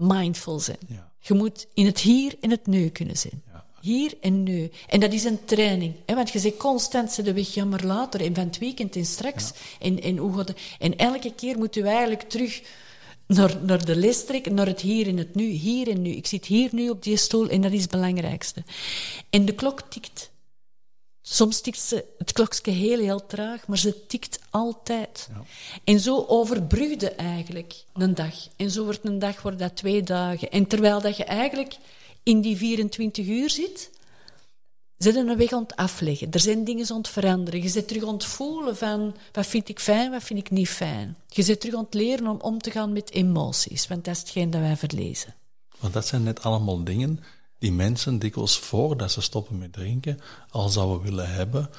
[0.00, 0.78] mindful zijn.
[1.18, 3.42] Je moet in het hier en het nu kunnen zijn.
[3.80, 4.70] Hier en nu.
[4.88, 5.94] En dat is een training.
[6.06, 6.14] Hè?
[6.14, 9.52] Want je zegt constant ze de weg jammer later en van het weekend en straks.
[9.80, 12.62] En, en, hoe gaat en elke keer moeten we eigenlijk terug
[13.26, 15.44] naar, naar de les trekken, naar het hier en het nu.
[15.44, 16.10] Hier en nu.
[16.10, 18.64] Ik zit hier nu op die stoel en dat is het belangrijkste.
[19.30, 20.29] En de klok tikt.
[21.32, 25.28] Soms tikt ze het klokje heel, heel traag, maar ze tikt altijd.
[25.32, 25.42] Ja.
[25.84, 28.34] En zo overbrugde eigenlijk een dag.
[28.56, 30.50] En zo wordt een dag wordt dat twee dagen.
[30.50, 31.76] En terwijl dat je eigenlijk
[32.22, 33.90] in die 24 uur zit,
[34.96, 36.30] zit een weg aan het afleggen.
[36.30, 37.62] Er zijn dingen aan het veranderen.
[37.62, 40.68] Je zit terug aan het voelen van wat vind ik fijn, wat vind ik niet
[40.68, 41.16] fijn.
[41.28, 44.20] Je zit terug aan het leren om om te gaan met emoties, want dat is
[44.20, 45.34] hetgeen dat wij verlezen.
[45.78, 47.20] Want dat zijn net allemaal dingen
[47.60, 50.20] die mensen dikwijls voordat ze stoppen met drinken
[50.50, 51.70] al zouden willen hebben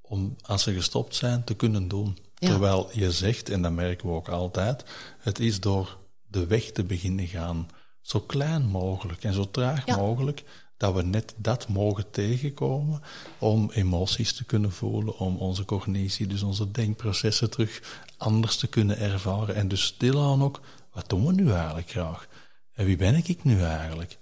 [0.00, 2.18] om als ze gestopt zijn te kunnen doen.
[2.34, 4.84] Terwijl je zegt, en dat merken we ook altijd,
[5.18, 7.68] het is door de weg te beginnen gaan,
[8.00, 10.44] zo klein mogelijk en zo traag mogelijk,
[10.76, 13.02] dat we net dat mogen tegenkomen
[13.38, 18.98] om emoties te kunnen voelen, om onze cognitie, dus onze denkprocessen terug anders te kunnen
[18.98, 19.54] ervaren.
[19.54, 20.60] En dus stilaan ook,
[20.92, 22.28] wat doen we nu eigenlijk graag?
[22.74, 24.18] En wie ben ik nu eigenlijk?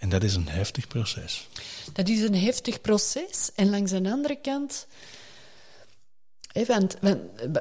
[0.00, 1.48] En dat is een heftig proces.
[1.92, 3.50] Dat is een heftig proces.
[3.54, 4.86] En langs de andere kant...
[6.66, 6.96] want,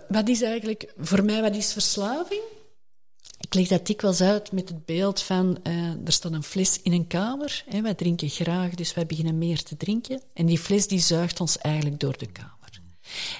[0.08, 0.94] wat is eigenlijk...
[0.98, 2.42] Voor mij, wat is verslaving?
[3.40, 6.92] Ik leg dat dikwijls uit met het beeld van, uh, er staat een fles in
[6.92, 7.64] een kamer.
[7.68, 10.22] Hè, wij drinken graag, dus wij beginnen meer te drinken.
[10.34, 12.59] En die fles die zuigt ons eigenlijk door de kamer.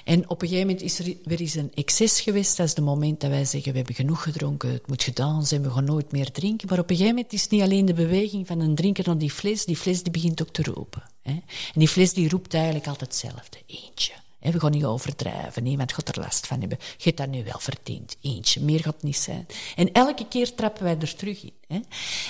[0.04, 2.56] En op een gegeven moment is er weer eens een excess geweest.
[2.56, 5.62] Dat is het moment dat wij zeggen, we hebben genoeg gedronken, het moet gedaan zijn,
[5.62, 6.68] we gaan nooit meer drinken.
[6.68, 9.18] Maar op een gegeven moment is het niet alleen de beweging van een drinker naar
[9.18, 11.02] die fles, die fles die begint ook te roepen.
[11.22, 11.32] Hè.
[11.32, 11.42] En
[11.74, 14.12] die fles die roept eigenlijk altijd hetzelfde, eentje.
[14.40, 16.78] We gaan niet overdrijven, niemand gaat er last van hebben.
[16.80, 19.46] Je hebt dat nu wel verdiend, eentje, meer gaat niet zijn.
[19.76, 21.52] En elke keer trappen wij er terug in.
[21.68, 21.80] Hè?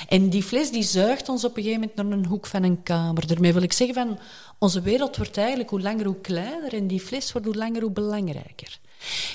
[0.08, 2.82] En die fles die zuigt ons op een gegeven moment naar een hoek van een
[2.82, 3.26] kamer.
[3.26, 4.18] Daarmee wil ik zeggen van,
[4.60, 7.90] onze wereld wordt eigenlijk hoe langer hoe kleiner en die fles wordt hoe langer hoe
[7.90, 8.78] belangrijker.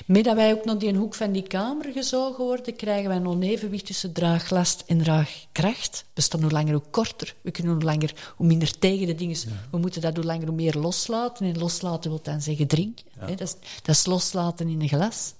[0.05, 3.27] Met dat wij ook naar die hoek van die kamer gezogen worden, krijgen wij een
[3.27, 6.05] onevenwicht tussen draaglast en draagkracht.
[6.13, 7.35] We staan hoe langer hoe korter.
[7.41, 9.37] We kunnen hoe langer hoe minder tegen de dingen.
[9.71, 11.45] We moeten dat hoe langer hoe meer loslaten.
[11.45, 13.05] En loslaten wil dan zeggen drinken.
[13.19, 15.33] Dat, is, dat, is, loslaten in een glas.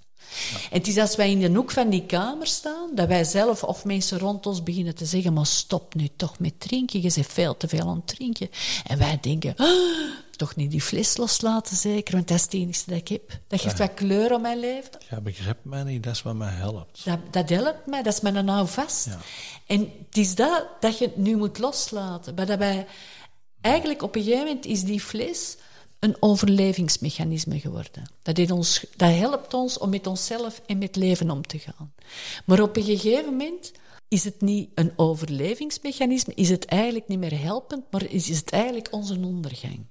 [0.71, 3.63] En het is als wij in de hoek van die kamer staan, dat wij zelf
[3.63, 7.27] of mensen rond ons beginnen te zeggen, maar stop nu toch met drinken, je bent
[7.27, 8.49] veel te veel aan het drinken.
[8.85, 9.67] En wij denken, ah,
[10.35, 13.39] toch niet die fles loslaten zeker, want dat is het enige dat ik heb.
[13.47, 14.91] Dat geeft wat kleur aan mijn leven.
[15.09, 17.05] Ja, begrijp mij niet, dat is wat mij helpt.
[17.05, 19.05] Dat, dat helpt mij, dat is mijn nou vast.
[19.05, 19.19] Ja.
[19.65, 22.35] En het is dat dat je nu moet loslaten.
[22.35, 22.87] Maar dat wij,
[23.61, 25.57] eigenlijk op een gegeven moment is die fles
[26.05, 28.11] een overlevingsmechanisme geworden.
[28.21, 31.93] Dat, ons, dat helpt ons om met onszelf en met leven om te gaan.
[32.45, 33.71] Maar op een gegeven moment
[34.07, 38.87] is het niet een overlevingsmechanisme, is het eigenlijk niet meer helpend, maar is het eigenlijk
[38.91, 39.85] onze ondergang.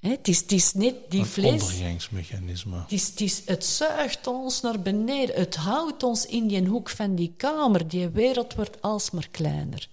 [0.00, 1.62] Het, is, het is net die vlees.
[1.62, 2.76] ondergangsmechanisme.
[2.76, 5.34] Het, is, het, is, het zuigt ons naar beneden.
[5.34, 7.88] Het houdt ons in die hoek van die kamer.
[7.88, 9.88] Die wereld wordt alsmaar kleiner.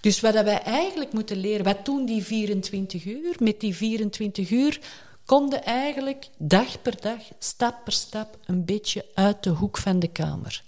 [0.00, 3.34] Dus wat wij eigenlijk moeten leren, wat doen die 24 uur?
[3.38, 4.80] Met die 24 uur
[5.24, 10.08] konden eigenlijk dag per dag, stap per stap, een beetje uit de hoek van de
[10.08, 10.62] kamer.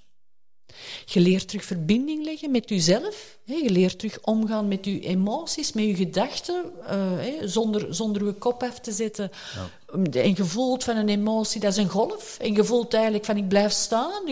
[1.04, 3.38] Je leert terug verbinding leggen met jezelf.
[3.44, 8.62] Je leert terug omgaan met je emoties, met je gedachten, uh, zonder, zonder je kop
[8.62, 9.30] af te zetten.
[9.54, 10.20] Ja.
[10.20, 12.38] En je voelt van een emotie, dat is een golf.
[12.40, 14.22] En je voelt eigenlijk van ik blijf staan.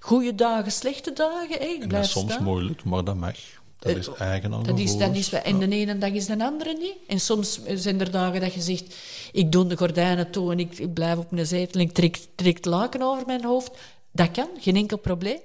[0.00, 1.70] Goede dagen, slechte dagen.
[1.70, 3.36] Ik en blijf dat is soms moeilijk, maar dat mag.
[3.78, 6.44] Dat is eh, eigen aan dat is, dat is, En de ene dag is de
[6.44, 6.94] andere niet.
[7.06, 8.94] En soms zijn er dagen dat je zegt,
[9.32, 12.56] ik doe de gordijnen toe en ik, blijf op mijn zetel en ik trek, trek
[12.56, 13.70] het laken over mijn hoofd.
[14.12, 15.38] Dat kan, geen enkel probleem.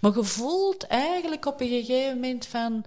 [0.00, 2.84] Maar je voelt eigenlijk op een gegeven moment van...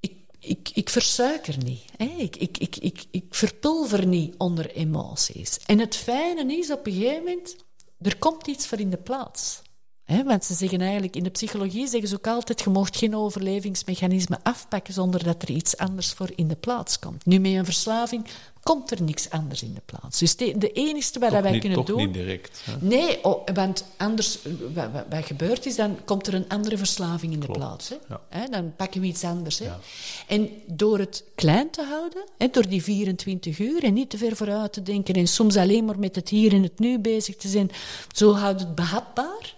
[0.00, 1.82] Ik, ik, ik versuiker niet.
[1.96, 2.14] Hè?
[2.18, 5.58] Ik, ik, ik, ik, ik verpulver niet onder emoties.
[5.66, 7.56] En het fijne is op een gegeven moment...
[8.00, 9.62] Er komt iets voor in de plaats.
[10.06, 14.38] Want ze zeggen eigenlijk, in de psychologie zeggen ze ook altijd, je mocht geen overlevingsmechanisme
[14.42, 17.26] afpakken zonder dat er iets anders voor in de plaats komt.
[17.26, 18.26] Nu, met een verslaving
[18.62, 20.18] komt er niks anders in de plaats.
[20.18, 21.96] Dus de, de enige wat wij niet, kunnen toch doen...
[21.96, 22.62] niet direct.
[22.64, 22.72] Hè?
[22.80, 24.38] Nee, oh, want anders,
[24.74, 27.88] wat, wat, wat gebeurt is, dan komt er een andere verslaving in de Klopt, plaats.
[27.88, 27.96] Hè?
[28.30, 28.46] ja.
[28.46, 29.58] Dan pakken we iets anders.
[29.58, 29.64] Hè?
[29.64, 29.78] Ja.
[30.26, 34.72] En door het klein te houden, door die 24 uur en niet te ver vooruit
[34.72, 37.70] te denken en soms alleen maar met het hier en het nu bezig te zijn,
[38.14, 39.54] zo houdt het behapbaar.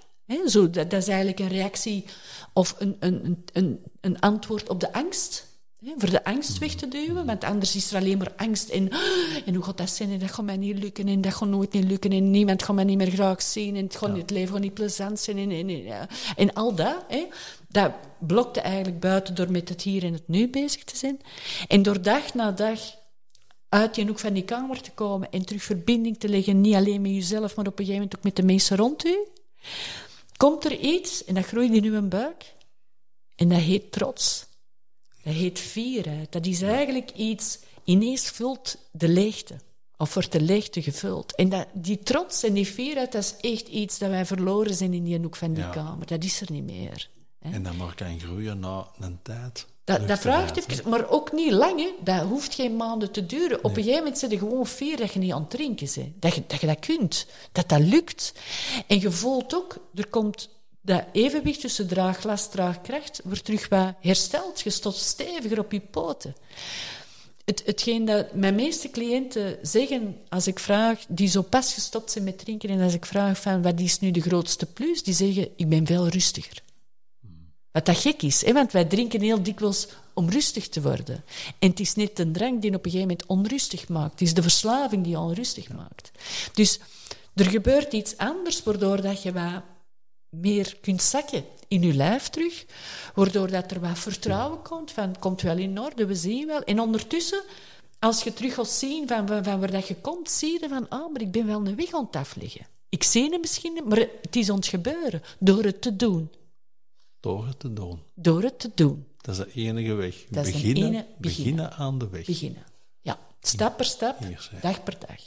[0.46, 2.04] Zo, dat, dat is eigenlijk een reactie
[2.52, 5.46] of een, een, een, een, antwoord op de angst.
[5.96, 8.90] Voor de angst weg te duwen, want anders is er alleen maar angst en,
[9.46, 11.72] en hoe gaat dat zijn en dat gaat mij niet lukken en dat gaat nooit
[11.72, 14.52] niet lukken en niemand gaat mij niet meer graag zien en het, gaat, het leven
[14.52, 16.08] gaat niet plezant zijn en, en, en, ja.
[16.36, 17.04] en al dat,
[17.68, 21.20] dat blokte eigenlijk buiten door met het hier en het nu bezig te zijn.
[21.68, 22.80] En door dag na dag
[23.68, 27.02] uit je hoek van die kamer te komen en terug verbinding te leggen, niet alleen
[27.02, 29.16] met jezelf, maar op een gegeven moment ook met de mensen rond u,
[30.38, 32.54] komt er iets en dat groeit in uw buik
[33.36, 34.46] en dat heet trots.
[35.22, 36.32] Dat heet fierheid.
[36.32, 39.56] Dat is eigenlijk iets, ineens vult de leegte.
[39.96, 41.34] Of wordt de leegte gevuld.
[41.34, 44.94] En dat, die trots en die fierheid, dat is echt iets dat wij verloren zijn
[44.94, 45.70] in die hoek van die Ja.
[45.70, 46.06] kamer.
[46.06, 47.10] Dat is er niet meer.
[47.38, 47.50] hè.
[47.52, 49.66] En dat maar kan groeien na een tijd.
[49.88, 51.80] Dat, dat vraagt even, maar ook niet lang.
[51.80, 51.90] Hè.
[52.00, 53.58] Dat hoeft geen maanden te duren.
[53.58, 56.12] Op een gegeven moment zit je gewoon fier dat je niet aan het drinken bent.
[56.20, 57.26] Dat je, dat je dat kunt.
[57.52, 58.32] Dat dat lukt.
[58.86, 60.48] En je voelt ook, er komt
[60.80, 64.60] dat evenwicht tussen draaglast, draagkracht, wordt terug wat hersteld.
[64.60, 66.34] Je staat steviger op je poten.
[67.44, 72.24] Het, hetgeen dat mijn meeste cliënten zeggen als ik vraag, die zo pas gestopt zijn
[72.24, 75.48] met drinken, en als ik vraag van wat is nu de grootste plus, die zeggen,
[75.56, 76.66] ik ben veel rustiger.
[77.78, 78.52] Wat dat gek is, hè?
[78.52, 81.24] want wij drinken heel dikwijls om rustig te worden.
[81.58, 84.10] En het is net de drank die op een gegeven moment onrustig maakt.
[84.10, 86.10] Het is de verslaving die onrustig maakt.
[86.52, 86.80] Dus
[87.34, 89.62] er gebeurt iets anders, waardoor dat je wat
[90.28, 92.64] meer kunt zakken in je lijf terug,
[93.14, 96.62] waardoor dat er wat vertrouwen komt, van het komt wel in orde, we zien wel.
[96.62, 97.42] En ondertussen,
[97.98, 100.88] als je terug gaat zien van, van, van waar dat je komt, zie je van,
[100.88, 102.66] ah, maar ik ben wel een weg aan het afleggen.
[102.88, 106.30] Ik zie het misschien, maar het is het gebeuren, door het te doen.
[107.20, 108.02] Door het te doen.
[108.14, 109.06] Door het te doen.
[109.20, 110.24] Dat is de enige weg.
[110.30, 111.16] Dat beginnen, ene- beginnen.
[111.18, 112.26] beginnen aan de weg.
[112.26, 112.62] beginnen.
[113.00, 114.18] Ja, stap per stap,
[114.60, 115.20] dag per dag,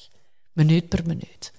[0.51, 1.51] minuut per minuut.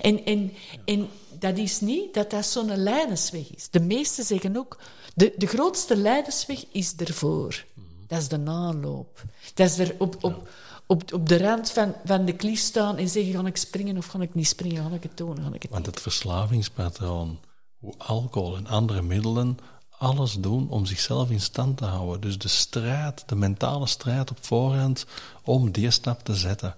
[0.00, 0.52] En, en,
[0.84, 3.70] en dat is niet dat dat zo'n leidersweg is.
[3.70, 4.78] De meesten zeggen ook,
[5.14, 7.64] de, de grootste leidersweg is ervoor.
[8.06, 9.22] Dat is de aanloop.
[9.54, 10.48] Dat is er op, op,
[10.86, 14.06] op, op de rand van, van de klief staan en zeggen, ga ik springen of
[14.06, 14.90] ga ik niet springen?
[14.90, 15.42] Ga ik het doen?
[15.42, 17.40] Ga ik het Want het verslavingspatroon,
[17.78, 19.58] hoe alcohol en andere middelen
[19.98, 22.20] alles doen om zichzelf in stand te houden.
[22.20, 25.06] Dus de strijd, de mentale strijd op voorhand
[25.42, 26.74] om die stap te zetten,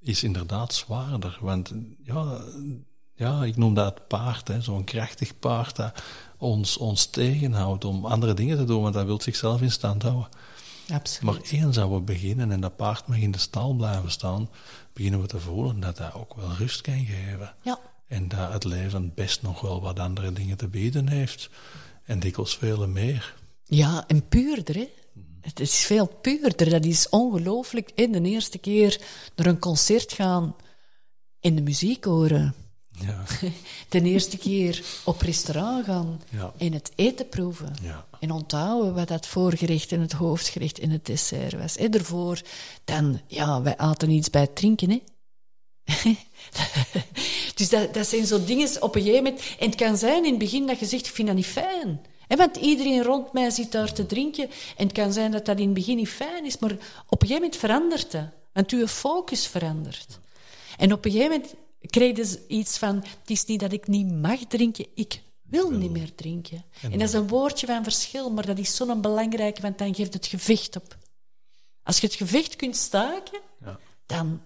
[0.00, 1.38] is inderdaad zwaarder.
[1.40, 2.40] Want ja,
[3.14, 6.02] ja ik noem dat paard, zo'n krachtig paard dat
[6.36, 10.28] ons, ons tegenhoudt om andere dingen te doen, want dat wil zichzelf in stand houden.
[10.92, 11.22] Absoluut.
[11.34, 14.48] Maar eens dat we beginnen en dat paard mag in de stal blijven staan,
[14.92, 17.54] beginnen we te voelen dat dat ook wel rust kan geven.
[17.62, 17.78] Ja.
[18.06, 21.50] En dat het leven best nog wel wat andere dingen te bieden heeft.
[22.10, 23.34] En dikwijls vele meer.
[23.64, 24.88] Ja, en puurder, hè.
[25.40, 26.70] Het is veel puurder.
[26.70, 27.88] Dat is ongelooflijk.
[27.94, 29.00] En de eerste keer
[29.36, 30.56] naar een concert gaan
[31.40, 32.54] en de muziek horen.
[32.90, 33.24] Ja,
[33.88, 36.52] De eerste keer op restaurant gaan Ja.
[36.58, 37.74] en het eten proeven.
[37.82, 38.06] ja.
[38.20, 41.76] En onthouden wat dat voorgerecht en het hoofdgerecht en het dessert was.
[41.76, 42.40] En daarvoor,
[42.84, 45.02] dan, ja, wij aten iets bij het drinken, hè.
[47.54, 49.42] dus dat, dat zijn zo dingen op een gegeven moment.
[49.58, 52.00] En het kan zijn in het begin dat je zegt, ik vind dat niet fijn.
[52.26, 54.50] Hè, want iedereen rond mij zit daar te drinken.
[54.76, 56.78] En het kan zijn dat dat in het begin niet fijn is, maar op
[57.22, 58.28] een gegeven moment verandert dat.
[58.52, 60.18] Want uw focus verandert.
[60.76, 61.54] En op een gegeven moment
[61.86, 65.90] krijg je iets van, het is niet dat ik niet mag drinken, ik wil niet
[65.90, 66.64] meer drinken.
[66.82, 70.14] En dat is een woordje van verschil, maar dat is zo'n belangrijk, want dan geeft
[70.14, 70.96] het gevecht op.
[71.82, 73.78] Als je het gevecht kunt staken, Ja.
[74.06, 74.40] dan,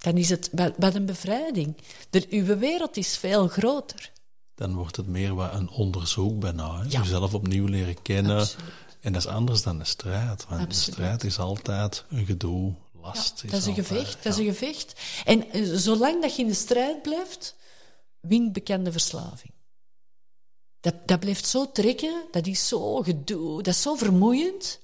[0.00, 1.76] dan is het wat, een bevrijding.
[2.10, 4.10] De, uw wereld is veel groter.
[4.54, 6.82] Dan wordt het meer wat een onderzoek bijna.
[6.88, 7.00] Ja.
[7.00, 8.38] Jezelf opnieuw leren kennen.
[8.38, 8.72] Absoluut.
[9.00, 10.46] En dat is anders dan de strijd.
[10.48, 10.68] Want Absoluut.
[10.68, 13.42] de strijd is altijd een gedoe, last.
[13.42, 14.44] dat is een gevecht, dat is ja.
[14.44, 15.00] een gevecht.
[15.24, 17.56] En eh, zolang dat je in de strijd blijft,
[18.20, 19.52] wint bekende verslaving.
[20.80, 24.80] Dat, dat blijft zo trekken, dat is zo gedoe, dat is zo vermoeiend.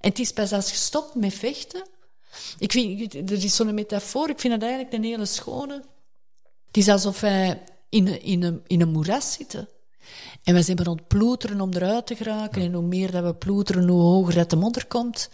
[0.00, 1.86] En het is pas als je stopt met vechten.
[2.58, 5.82] Ik vind, er is zo'n metafoor, ik vind het eigenlijk een hele schone.
[6.66, 9.68] Het is alsof wij in, een- in, een, in een moeras zitten.
[10.42, 12.62] En we zijn maar aan het ploeteren om eruit te geraken.
[12.62, 15.28] En hoe meer dat we ploeteren, hoe hoger dat de modder komt.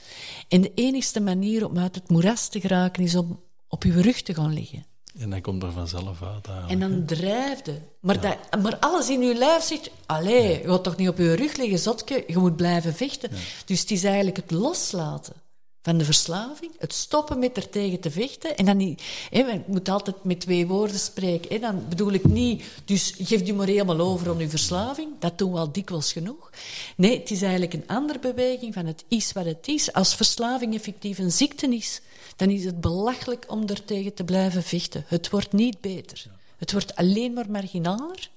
[0.49, 4.23] En de enigste manier om uit het moeras te geraken is om op je rug
[4.23, 4.87] te gaan liggen.
[5.19, 6.47] En dan komt er vanzelf uit.
[6.69, 7.81] En dan drijfde.
[8.01, 11.35] Maar, dat, maar alles in je lijf zegt, allee, je gaat toch niet op je
[11.35, 13.31] rug liggen, zotke, je moet blijven vechten.
[13.65, 15.35] Dus het is eigenlijk het loslaten
[15.83, 18.57] van de verslaving, het stoppen met er tegen te vechten.
[18.57, 21.53] En dan niet, hè, ik moet altijd met twee woorden spreken.
[21.53, 25.09] Hè, dan bedoel ik niet, dus geef je maar helemaal over aan je verslaving.
[25.19, 26.51] Dat doen we al dikwijls genoeg.
[26.97, 29.93] Nee, het is eigenlijk een andere beweging van het is wat het is.
[29.93, 32.01] Als verslaving effectief een ziekte is,
[32.37, 35.05] dan is het belachelijk om er tegen te blijven vechten.
[35.07, 36.25] Het wordt niet beter.
[36.57, 38.31] Het wordt alleen maar marginaler.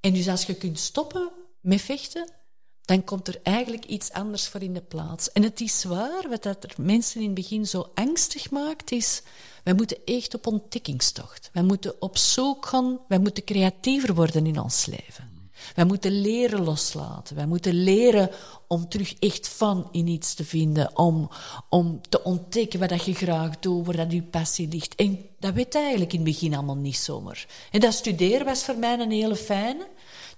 [0.00, 1.30] En dus als je kunt stoppen
[1.60, 2.30] met vechten,
[2.86, 5.32] dan komt er eigenlijk iets anders voor in de plaats.
[5.32, 9.22] En het is waar, wat dat er mensen in het begin zo angstig maakt, is...
[9.64, 11.50] Wij moeten echt op ontdekkingstocht.
[11.52, 15.36] Wij moeten op zoek gaan, wij moeten creatiever worden in ons leven.
[15.74, 17.36] Wij moeten leren loslaten.
[17.36, 18.30] Wij moeten leren
[18.68, 20.96] om terug echt van in iets te vinden.
[20.98, 21.30] Om,
[21.68, 24.94] om te ontdekken wat je graag doet, waar dat je passie ligt.
[24.94, 27.46] En dat weet eigenlijk in het begin allemaal niet zomaar.
[27.70, 29.86] En dat studeren was voor mij een hele fijne.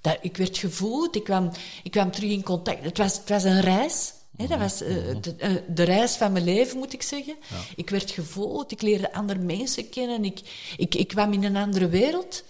[0.00, 1.50] Dat, ik werd gevoed, ik kwam,
[1.82, 2.84] ik kwam terug in contact.
[2.84, 4.12] Het was, het was een reis.
[4.36, 4.88] Hè, dat was uh,
[5.20, 7.36] de, uh, de, reis van mijn leven, moet ik zeggen.
[7.50, 7.56] Ja.
[7.76, 10.40] Ik werd gevoed, ik leerde andere mensen kennen, ik,
[10.76, 12.44] ik, ik kwam in een andere wereld.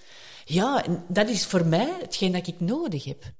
[0.44, 3.32] Ja, en dat is voor mij hetgeen dat ik nodig heb.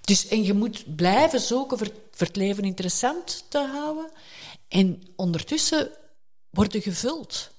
[0.00, 4.10] Dus, en je moet blijven zoeken voor, voor het leven interessant te houden.
[4.68, 5.90] En ondertussen
[6.50, 7.50] worden gevuld.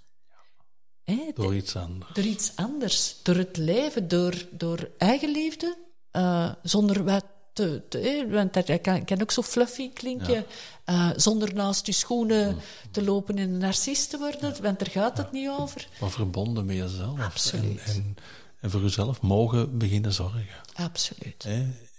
[1.33, 2.13] Door iets anders.
[2.13, 3.15] Door iets anders.
[3.23, 5.77] Door het leven, door, door eigenliefde,
[6.11, 10.45] uh, zonder wat te, te, want dat kan, kan, ook zo fluffy klinken.
[10.85, 11.09] Ja.
[11.09, 12.57] Uh, zonder naast je schoenen
[12.91, 14.61] te lopen en een narcist te worden, ja.
[14.61, 15.87] want daar gaat het niet over.
[15.99, 17.19] Maar verbonden met jezelf.
[17.19, 17.83] Absoluut.
[17.83, 18.15] En, en,
[18.59, 20.47] en, voor jezelf mogen beginnen zorgen.
[20.73, 21.47] Absoluut.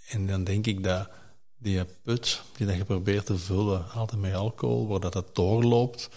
[0.08, 1.08] En dan denk ik dat
[1.58, 6.08] die put die dat je probeert te vullen, altijd met alcohol, waar dat het doorloopt,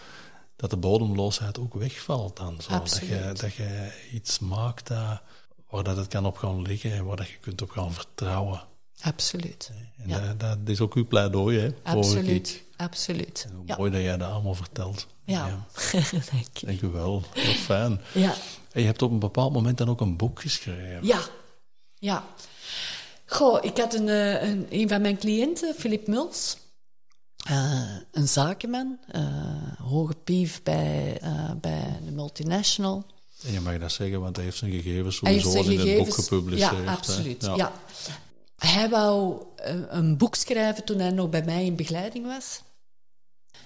[0.56, 2.62] dat de bodemloosheid ook wegvalt dan.
[2.62, 2.70] Zo.
[2.70, 5.22] Dat, je, dat je iets maakt dat,
[5.70, 8.64] waar dat het kan op gaan liggen en waar dat je kunt op gaan vertrouwen.
[9.02, 9.72] Absoluut.
[9.98, 10.20] En ja.
[10.20, 11.70] dat, dat, is ook uw pleidooi, hè?
[11.84, 13.48] Absoluut, absoluut.
[13.66, 13.78] Ja.
[13.78, 15.08] Mooi dat jij dat allemaal vertelt.
[15.24, 15.66] Ja, ja.
[16.32, 16.66] dank je.
[16.66, 18.02] Dank je wel, heel fijn.
[18.14, 18.34] Ja.
[18.72, 21.06] En je hebt op een bepaald moment dan ook een boek geschreven.
[21.06, 21.20] Ja,
[22.00, 22.24] ja.
[23.26, 26.58] Goh, ik had een, een, een van mijn cliënten, Philip Muls,
[27.52, 27.82] uh,
[28.12, 29.22] een zakenman, uh,
[29.80, 33.06] hoge pief bij, uh, bij de multinational.
[33.46, 36.16] En je mag dat zeggen, want hij heeft zijn gegevens sowieso zijn in gegevens, het
[36.16, 36.84] boek gepubliceerd.
[36.84, 37.44] Ja, absoluut.
[37.44, 37.56] Ja.
[37.56, 37.74] ja.
[38.58, 39.44] Hij wou
[39.90, 42.62] een boek schrijven toen hij nog bij mij in begeleiding was.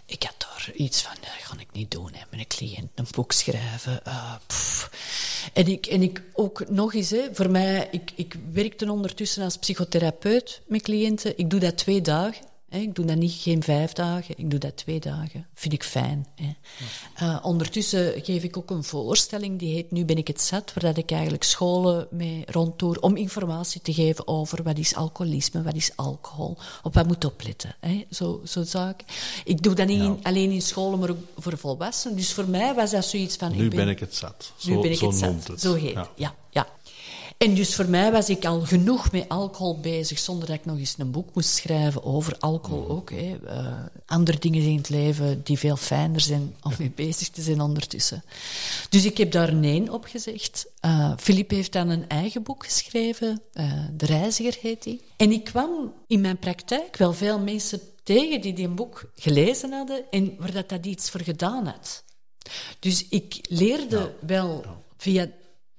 [0.06, 3.08] Ik had daar iets van, dat ga ik niet doen, hè, met een cliënt een
[3.12, 4.02] boek schrijven.
[4.08, 4.34] Uh,
[5.54, 9.58] en, ik, en ik ook nog eens, hè, voor mij, ik, ik werkte ondertussen als
[9.58, 11.38] psychotherapeut met cliënten.
[11.38, 12.46] Ik doe dat twee dagen.
[12.70, 15.48] Ik doe dat niet geen vijf dagen, ik doe dat twee dagen.
[15.54, 16.28] Vind ik fijn.
[16.36, 16.54] Hè.
[17.24, 20.84] Uh, ondertussen geef ik ook een voorstelling, die heet Nu ben ik het zat, waar
[20.84, 25.76] dat ik eigenlijk scholen mee rondtoer om informatie te geven over wat is alcoholisme, wat
[25.76, 27.76] is alcohol, op wat moet opletten.
[27.80, 28.06] Hè.
[28.12, 29.08] Zo, zo zaken.
[29.44, 30.04] Ik doe dat niet Ja.
[30.06, 32.18] in- alleen in scholen, maar ook voor volwassenen.
[32.18, 33.52] Dus voor mij was dat zoiets van...
[33.56, 34.52] Nu ik ben ik het zat.
[34.58, 35.48] Zo, nu ben ik zo het zat.
[35.48, 35.62] het.
[35.62, 35.94] Zo heet.
[36.16, 36.68] Ja, ja.
[37.40, 40.78] En dus voor mij was ik al genoeg met alcohol bezig, zonder dat ik nog
[40.78, 42.90] eens een boek moest schrijven over alcohol Mm.
[42.90, 43.10] ook.
[43.12, 43.38] Hè.
[43.48, 43.74] Eh,
[44.06, 48.24] andere dingen in het leven die veel fijner zijn om mee bezig te zijn ondertussen.
[48.90, 50.66] Dus ik heb daar nee op gezegd.
[50.80, 55.02] Eh Philippe heeft dan een eigen boek geschreven, eh, De Reiziger heet die.
[55.18, 59.72] En ik kwam in mijn praktijk wel veel mensen tegen die die een boek gelezen
[59.72, 62.04] hadden en waar dat, dat iets voor gedaan had.
[62.80, 64.64] Dus ik leerde wel
[64.98, 65.28] via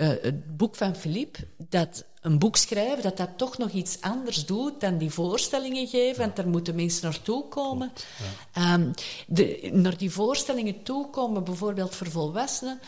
[0.01, 4.46] eh, het boek van Philippe dat een boek schrijven, dat dat toch nog iets anders
[4.46, 7.92] doet dan die voorstellingen geven, want daar moeten mensen naartoe komen.
[8.53, 8.92] Ehm,
[9.26, 12.80] de, naar die voorstellingen toe komen, bijvoorbeeld voor volwassenen.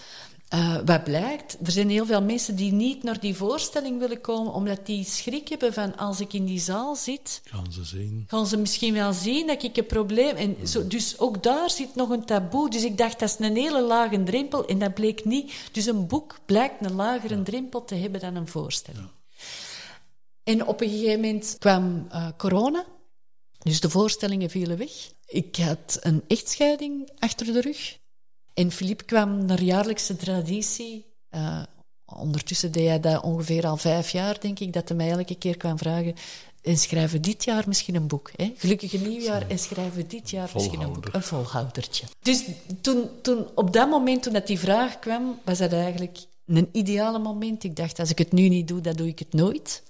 [0.52, 4.52] Eh, wat blijkt, er zijn heel veel mensen die niet naar die voorstelling willen komen,
[4.52, 8.24] omdat die schrik hebben van als ik in die zaal zit, Gaan ze zien.
[8.26, 10.36] gaan ze misschien wel zien dat ik een probleem...
[10.36, 12.70] En zo, dus ook daar zit nog een taboe.
[12.70, 14.66] Dus ik dacht, dat is een hele lage drempel.
[14.66, 15.52] En dat bleek niet.
[15.72, 19.08] Dus een boek blijkt een lagere drempel te hebben dan een voorstelling.
[20.44, 22.84] En op een gegeven moment kwam eh, corona.
[23.58, 24.90] Dus de voorstellingen vielen weg.
[25.26, 28.00] Ik had een echtscheiding achter de rug.
[28.54, 31.04] En Philippe kwam naar jaarlijkse traditie.
[31.28, 31.62] eh,
[32.04, 35.56] ondertussen deed hij dat ongeveer al vijf jaar, denk ik, dat hij mij elke keer
[35.56, 36.14] kwam vragen.
[36.62, 38.30] En schrijven we dit jaar misschien een boek.
[38.36, 38.52] Hè?
[38.56, 41.08] Gelukkig een nieuwjaar en schrijven we dit jaar misschien een boek.
[41.12, 42.06] Een volhoudertje.
[42.20, 42.44] Dus
[42.80, 47.18] toen, toen, op dat moment, toen dat die vraag kwam, was dat eigenlijk een ideale
[47.18, 47.64] moment.
[47.64, 49.82] Ik dacht, als ik het nu niet doe, dan doe ik het nooit.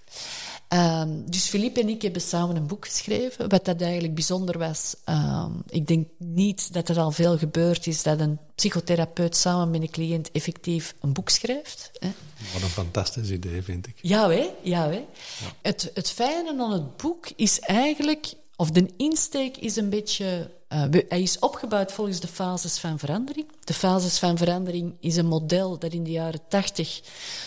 [0.75, 3.49] Um, dus Philippe en ik hebben samen een boek geschreven.
[3.49, 4.97] Wat dat eigenlijk bijzonder was.
[5.09, 9.83] Um, ik denk niet dat er al veel gebeurd is dat een psychotherapeut samen met
[9.83, 11.91] een cliënt effectief een boek schrijft.
[11.99, 12.11] Hè.
[12.53, 13.95] Wat een fantastisch idee, vind ik.
[14.01, 14.49] Ja, hè?
[14.63, 15.05] Ja, hè?
[15.41, 15.53] Ja.
[15.63, 18.33] Het, het fijne aan het boek is eigenlijk
[18.63, 20.51] of de insteek is een beetje.
[20.73, 23.47] Uh, hij is opgebouwd volgens de fases van verandering.
[23.65, 27.01] De fases van verandering is een model dat in de jaren tachtig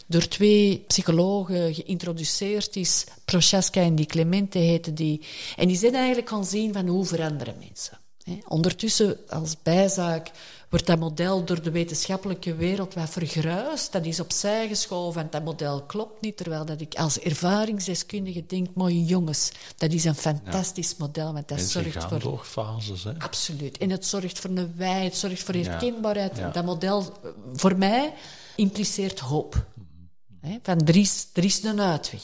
[0.08, 3.06] door twee psychologen geïntroduceerd is.
[3.26, 5.22] Prochaska en Di Clemente heten die.
[5.56, 8.00] En die zijn eigenlijk gaan zien van hoe veranderen mensen.
[8.48, 10.32] Ondertussen, als bijzaak,
[10.70, 13.92] wordt dat model door de wetenschappelijke wereld wat vergruist.
[13.92, 16.38] Dat is opzij geschoven en dat model klopt niet.
[16.38, 21.34] Terwijl dat ik als ervaringsdeskundige denk, mooie jongens, dat is een fantastisch model.
[21.34, 22.20] Want dat Mensen zorgt voor...
[22.20, 23.12] door fases, hè?
[23.18, 23.78] Absoluut.
[23.78, 26.54] En het zorgt voor een wij, het zorgt voor herkenbaarheid.
[26.54, 27.14] Dat model,
[27.54, 28.14] voor mij,
[28.56, 29.66] impliceert hoop.
[30.64, 32.22] Van er is, er is een uitweg.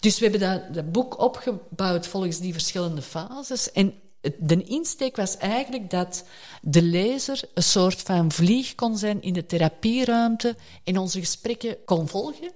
[0.00, 3.72] Dus we hebben dat, dat boek opgebouwd volgens die verschillende fases.
[3.72, 3.94] En
[4.38, 6.24] de insteek was eigenlijk dat
[6.62, 12.08] de lezer een soort van vlieg kon zijn in de therapieruimte en onze gesprekken kon
[12.08, 12.50] volgen.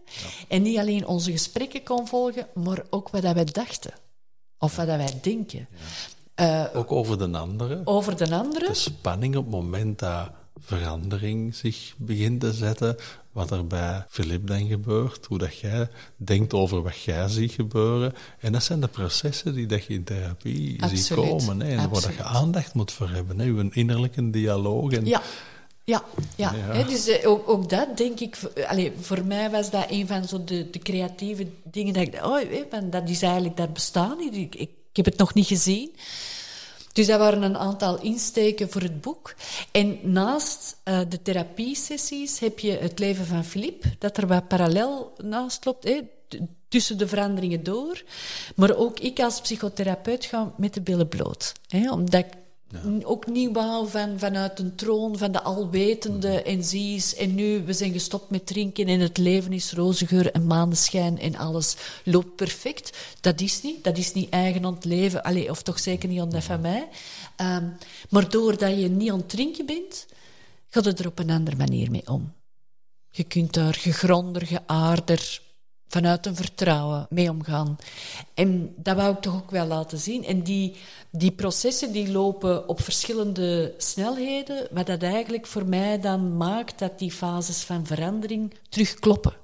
[0.48, 3.92] En niet alleen onze gesprekken kon volgen, maar ook wat wij dachten.
[4.58, 5.68] Of wat wij denken.
[6.36, 6.70] Ja.
[6.72, 7.80] Uh, ook over de andere.
[7.84, 8.66] Over de andere.
[8.66, 10.30] De spanning op het moment dat
[10.60, 12.96] verandering zich begint te zetten.
[13.32, 18.14] Wat er bij Filip dan gebeurt, hoe dat jij denkt over wat jij ziet gebeuren.
[18.38, 21.04] En dat zijn de processen die dat je in therapie Absoluut.
[21.04, 21.60] ziet komen.
[21.60, 23.38] Hè, en waar dat je aandacht moet voor hebben.
[23.38, 24.92] Hè, een innerlijke dialoog.
[24.92, 25.22] En ja.
[25.84, 26.04] Ja,
[26.36, 26.54] ja.
[26.72, 26.82] ja.
[26.82, 28.36] dus uh, ook, ook, dat denk ik.
[28.66, 31.94] Allez, voor mij was dat een van zo de, de creatieve dingen.
[31.94, 34.34] Dat ik oh, dat is eigenlijk, dat bestaat niet.
[34.34, 35.90] Ik, ik, ik heb het nog niet gezien.
[36.98, 39.34] Dus dat waren een aantal insteken voor het boek.
[39.70, 45.12] En naast uh, de therapiesessies heb je het leven van Philippe, dat er wat parallel
[45.22, 46.00] naast loopt, hè,
[46.68, 48.02] tussen de veranderingen door.
[48.56, 51.52] Maar ook ik als psychotherapeut ga met de billen bloot.
[51.68, 52.32] Hè, omdat ik
[52.70, 52.80] ja.
[53.02, 56.52] Ook niet wou van, vanuit een troon van de alwetende mm.
[56.52, 60.32] en zie en nu we zijn gestopt met drinken en het leven is roze geur
[60.32, 62.98] en maneschijn en alles loopt perfect.
[63.20, 63.84] Dat is niet.
[63.84, 65.22] Dat is niet eigen aan het leven.
[65.22, 66.88] Allee, of toch zeker niet aan dat van mij.
[67.36, 67.76] Um,
[68.10, 70.06] maar doordat je niet aan het drinken bent,
[70.68, 72.32] gaat het er op een andere manier mee om.
[73.10, 75.40] Je kunt daar gegronder, geaarder,
[75.88, 77.76] vanuit een vertrouwen mee omgaan.
[78.34, 80.24] En dat wou ik toch ook wel laten zien.
[80.24, 80.76] En die,
[81.10, 86.98] die processen die lopen op verschillende snelheden, wat dat eigenlijk voor mij dan maakt dat
[86.98, 89.34] die fases van verandering terugkloppen.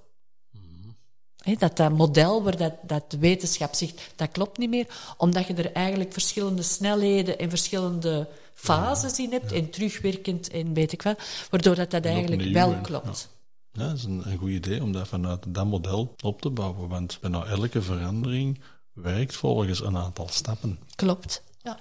[0.51, 1.57] Mm.
[1.59, 4.87] dat dat model waar dat, dat wetenschap zegt, dat klopt niet meer,
[5.17, 10.93] omdat je er eigenlijk verschillende snelheden en verschillende fases in hebt, en terugwerkend en weet
[10.93, 11.19] ik wat,
[11.51, 13.29] waardoor dat, dat eigenlijk wel klopt.
[13.29, 13.34] Ja,
[13.75, 16.89] dat is een, een goed idee om dat vanuit dat model op te bouwen.
[16.89, 18.61] Want bijna elke verandering
[18.93, 20.79] werkt volgens een aantal stappen.
[20.95, 21.79] Klopt, ja.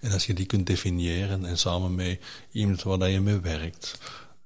[0.00, 2.20] En als je die kunt definiëren en samen met
[2.50, 3.98] iemand waar je mee werkt,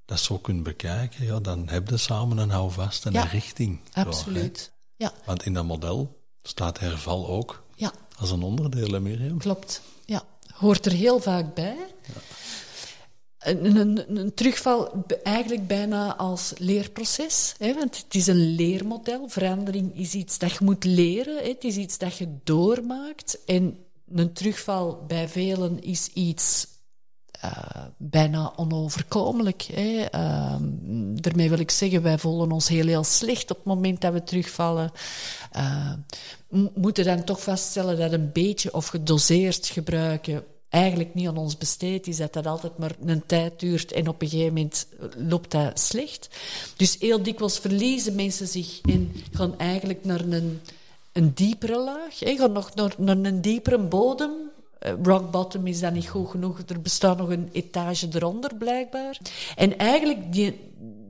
[0.05, 3.81] dat zo kunt bekijken, ja, dan heb je samen een houvast en een richting.
[3.93, 5.13] Absoluut, ja.
[5.25, 7.93] Want in dat model staat herval ook ja.
[8.17, 9.39] als een onderdeel, Mirjam.
[9.39, 10.23] Klopt, ja.
[10.55, 11.77] Hoort er heel vaak bij.
[12.03, 12.21] Ja
[13.49, 17.55] een, een, terugval eigenlijk bijna als leerproces.
[17.59, 19.29] Hè, want het is een leermodel.
[19.29, 21.37] Verandering is iets dat je moet leren.
[21.37, 23.39] Hè, het is iets dat je doormaakt.
[23.47, 23.79] En
[24.15, 26.67] een terugval bij velen is iets
[27.45, 29.63] uh, bijna onoverkomelijk.
[29.63, 30.07] Hè.
[30.15, 30.57] Uh,
[31.21, 34.23] daarmee wil ik zeggen, wij voelen ons heel, heel slecht op het moment dat we
[34.23, 34.93] terugvallen.
[35.57, 35.93] Uh,
[36.75, 42.07] moeten dan toch vaststellen dat een beetje of gedoseerd gebruiken eigenlijk niet aan ons besteed
[42.07, 45.81] is, dat dat altijd maar een tijd duurt en op een gegeven moment loopt dat
[45.81, 46.29] slecht.
[46.77, 50.61] Dus heel dikwijls verliezen mensen zich en gaan eigenlijk naar een,
[51.13, 54.33] een diepere laag, gaan nog naar, naar een diepere bodem.
[54.87, 59.19] Uh, rock bottom is dan niet goed genoeg, er bestaat nog een etage eronder blijkbaar.
[59.57, 60.61] En eigenlijk, die,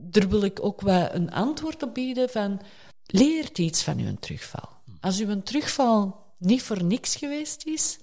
[0.01, 2.61] daar wil ik ook wel een antwoord op bieden van,
[3.05, 4.69] leert iets van uw terugval.
[5.01, 7.97] Als uw terugval niet voor niks geweest is,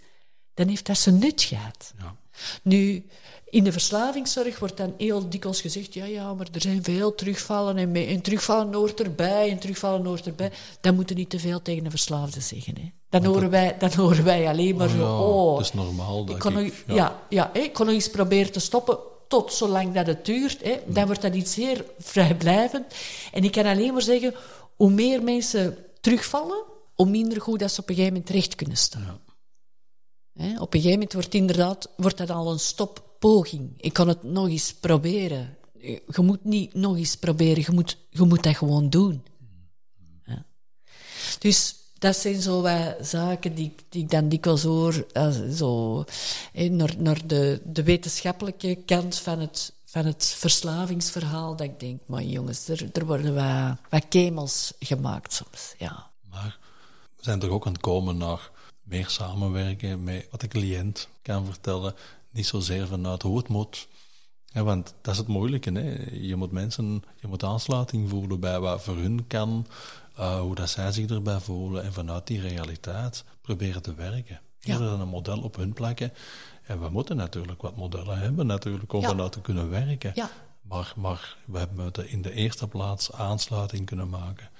[0.57, 1.93] dan heeft dat zijn nut gehad.
[1.99, 2.15] Ja.
[2.63, 3.07] Nu,
[3.51, 7.77] in de verslavingszorg wordt dan heel dikwijls gezegd, ja, ja, maar er zijn veel terugvallen
[7.77, 10.53] en, en terugvallen hoort erbij en terugvallen hoort erbij.
[10.81, 12.75] Dan moeten niet te veel tegen de verslaafde zeggen.
[12.77, 12.91] Hè.
[13.09, 16.31] Dan, horen wij, dan horen wij alleen maar oh, zo, oh, dat is normaal.
[16.31, 17.23] Ik kon, nog, ja.
[17.29, 18.99] Ja, ik kon nog eens proberen te stoppen
[19.29, 20.63] tot zolang dat het duurt.
[20.63, 20.79] Hè.
[20.87, 22.95] Dan wordt dat iets zeer vrijblijvend.
[23.33, 24.35] En ik kan alleen maar zeggen,
[24.77, 26.63] hoe meer mensen terugvallen,
[26.95, 29.21] hoe minder goed dat ze op een gegeven moment terecht kunnen staan.
[30.37, 30.61] Ja.
[30.61, 33.73] Op een gegeven moment wordt, inderdaad, wordt dat al een stoppoging.
[33.77, 35.57] Ik kan het nog eens proberen.
[35.81, 39.23] Je moet niet nog eens proberen, je moet, je moet dat gewoon doen.
[41.39, 45.07] Dus dat zijn zo wat zaken die, die ik dan dikwijls hoor,
[45.55, 46.05] zo,
[46.53, 52.23] naar, naar de, de wetenschappelijke kant van het, van het verslavingsverhaal, dat ik denk, maar
[52.23, 53.35] jongens, er, er worden
[53.91, 56.11] wat kemels gemaakt soms, ja.
[56.31, 56.59] Maar
[57.17, 58.51] we zijn toch ook aan het komen naar
[58.87, 61.95] meer samenwerken met wat de cliënt kan vertellen,
[62.31, 63.89] niet zozeer vanuit hoe het moet,
[64.57, 65.73] ja, want dat is het moeilijke.
[65.73, 66.11] Hè?
[66.13, 69.67] Je moet mensen, je moet aansluiting voelen bij wat voor hun kan,
[70.19, 74.41] uh, hoe dat zij zich erbij voelen en vanuit die realiteit proberen te werken.
[74.61, 76.13] Eerder dan een model op hun plakken.
[76.63, 79.09] En we moeten natuurlijk wat modellen hebben natuurlijk om ja.
[79.09, 80.13] vanuit te kunnen werken.
[80.15, 80.31] Ja.
[80.61, 84.51] Maar, maar we hebben in de eerste plaats aansluiting kunnen maken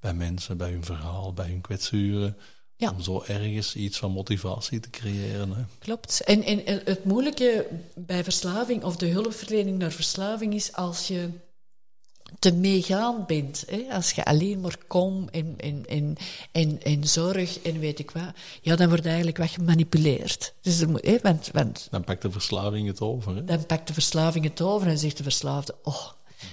[0.00, 2.36] bij mensen, bij hun verhaal, bij hun kwetsuren.
[2.82, 2.90] Ja.
[2.90, 5.52] Om zo ergens iets van motivatie te creëren.
[5.52, 5.62] Hè.
[5.78, 6.20] Klopt.
[6.24, 11.28] En, en, en het moeilijke bij verslaving of de hulpverlening naar verslaving is als je
[12.38, 13.64] te meegaan bent.
[13.66, 13.84] Hè?
[13.90, 16.16] Als je alleen maar kom en, en, en,
[16.52, 20.54] en, en zorg en weet ik wat, ja, dan wordt eigenlijk wat gemanipuleerd.
[20.60, 23.34] Dus er moet, hè, want, want, dan pakt de verslaving het over.
[23.34, 23.44] Hè?
[23.44, 26.06] Dan pakt de verslaving het over en zegt de verslaafde, oh,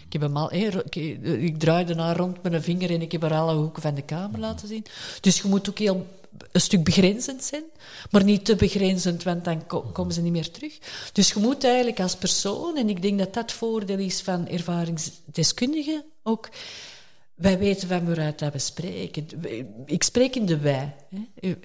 [0.06, 3.34] ik heb hem al, ik, ik draaide rond met een vinger en ik heb er
[3.34, 4.86] alle hoeken van de kamer laten zien.
[5.22, 6.18] Dus je moet ook heel
[6.52, 7.64] een stuk begrenzend zijn,
[8.12, 10.78] maar niet te begrenzend, want dan komen ze niet meer terug.
[11.14, 16.04] Dus je moet eigenlijk als persoon, en ik denk dat dat voordeel is van ervaringsdeskundigen
[16.24, 16.50] ook,
[17.40, 19.28] wij weten van waaruit dat we spreken.
[19.86, 20.96] Ik spreek in de wij.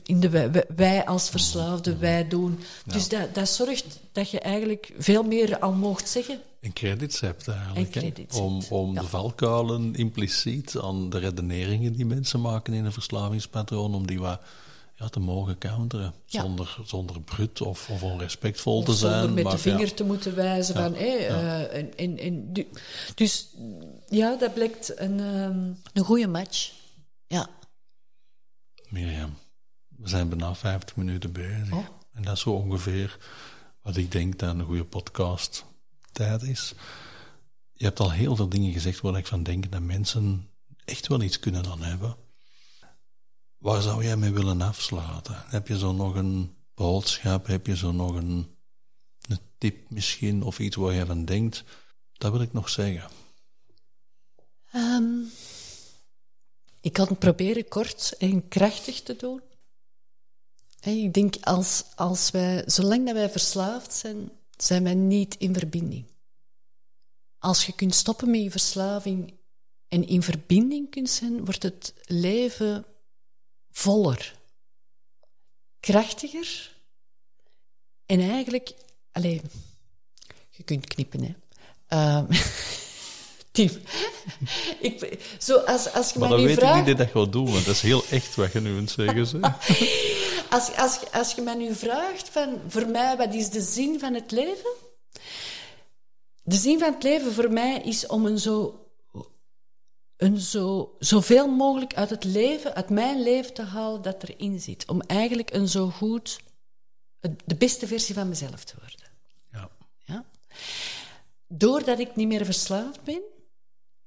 [0.03, 2.59] In de wij, wij als verslaafden, wij doen.
[2.87, 6.39] Dus dat, dat zorgt dat je eigenlijk veel meer al mocht zeggen.
[6.61, 8.35] En credits hebt eigenlijk.
[8.35, 14.07] Om, om de valkuilen impliciet aan de redeneringen die mensen maken in een verslavingspatroon, om
[14.07, 14.41] die wat
[14.95, 16.15] ja, te mogen counteren.
[16.27, 19.25] Zonder, zonder brut of, of onrespectvol te zijn.
[19.25, 20.95] Zonder met de vinger te moeten wijzen van...
[20.95, 22.53] Hey, uh, en, en, en,
[23.15, 23.49] dus
[24.09, 26.73] ja, dat blijkt een, um, een goede match.
[27.27, 27.49] Ja.
[28.89, 29.35] Mirjam,
[29.89, 31.73] we zijn bijna 50 minuten bezig.
[31.73, 31.87] Oh.
[32.13, 33.19] En dat is zo ongeveer
[33.83, 35.65] wat ik denk dat een goede podcast
[36.13, 36.75] tijd is.
[37.73, 40.49] Je hebt al heel veel dingen gezegd waar ik van denk dat mensen
[40.85, 42.17] echt wel iets kunnen aan hebben.
[43.65, 45.45] Waar zou jij mee willen afsluiten?
[45.47, 47.47] Heb je zo nog een boodschap?
[47.47, 48.57] Heb je zo nog een,
[49.29, 50.43] een tip misschien?
[50.43, 51.65] Of iets waar je van denkt?
[52.13, 53.11] Dat wil ik nog zeggen.
[54.75, 55.31] Um,
[56.81, 59.41] ik kan proberen kort en krachtig te doen.
[60.81, 66.07] Ik denk, als, als wij, zolang dat wij verslaafd zijn, zijn wij niet in verbinding.
[67.39, 69.35] Als je kunt stoppen met je verslaving
[69.89, 72.85] en in verbinding kunt zijn, wordt het leven
[73.75, 74.35] voller,
[75.81, 76.73] krachtiger
[78.07, 78.75] en eigenlijk,
[79.13, 79.43] alleen,
[80.51, 81.35] je kunt knippen, hè.
[83.55, 83.71] Tim,
[84.81, 86.79] ik, zo als, als je maar dan weet vraagt...
[86.81, 88.89] ik niet dat je gaat doen, want dat is heel echt wat je nu aan
[88.89, 89.41] zeggen ze.
[90.57, 94.15] als, als, als je mij nu vraagt van, voor mij, wat is de zin van
[94.15, 94.71] het leven?
[96.43, 98.84] De zin van het leven voor mij is om een zo
[100.17, 104.89] een zo, zoveel mogelijk uit het leven, uit mijn leven te halen dat erin zit.
[104.89, 106.41] Om eigenlijk een zo goed,
[107.45, 109.11] de beste versie van mezelf te worden.
[109.51, 109.71] Ja.
[110.05, 110.25] ja?
[111.49, 113.23] Doordat ik niet meer verslaafd ben,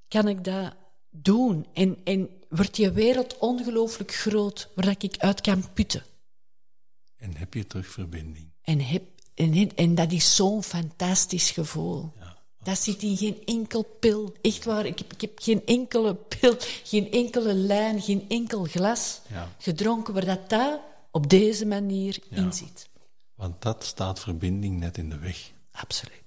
[0.07, 0.73] kan ik dat
[1.09, 1.67] doen.
[1.73, 6.03] En, en wordt die wereld ongelooflijk groot, waar ik uit kan putten.
[7.17, 8.51] En heb je terug verbinding.
[8.61, 9.03] En, heb,
[9.33, 12.13] en, en dat is zo'n fantastisch gevoel.
[12.67, 12.73] Ja.
[12.73, 14.33] Dat zit in geen enkel pil.
[14.41, 19.21] Echt waar, ik heb, ik heb geen enkele pil, geen enkele lijn, geen enkel glas
[19.59, 20.79] gedronken waar dat daar
[21.11, 22.89] op deze manier in zit.
[23.35, 25.51] Want dat staat verbinding net in de weg.
[25.71, 26.25] Absoluut.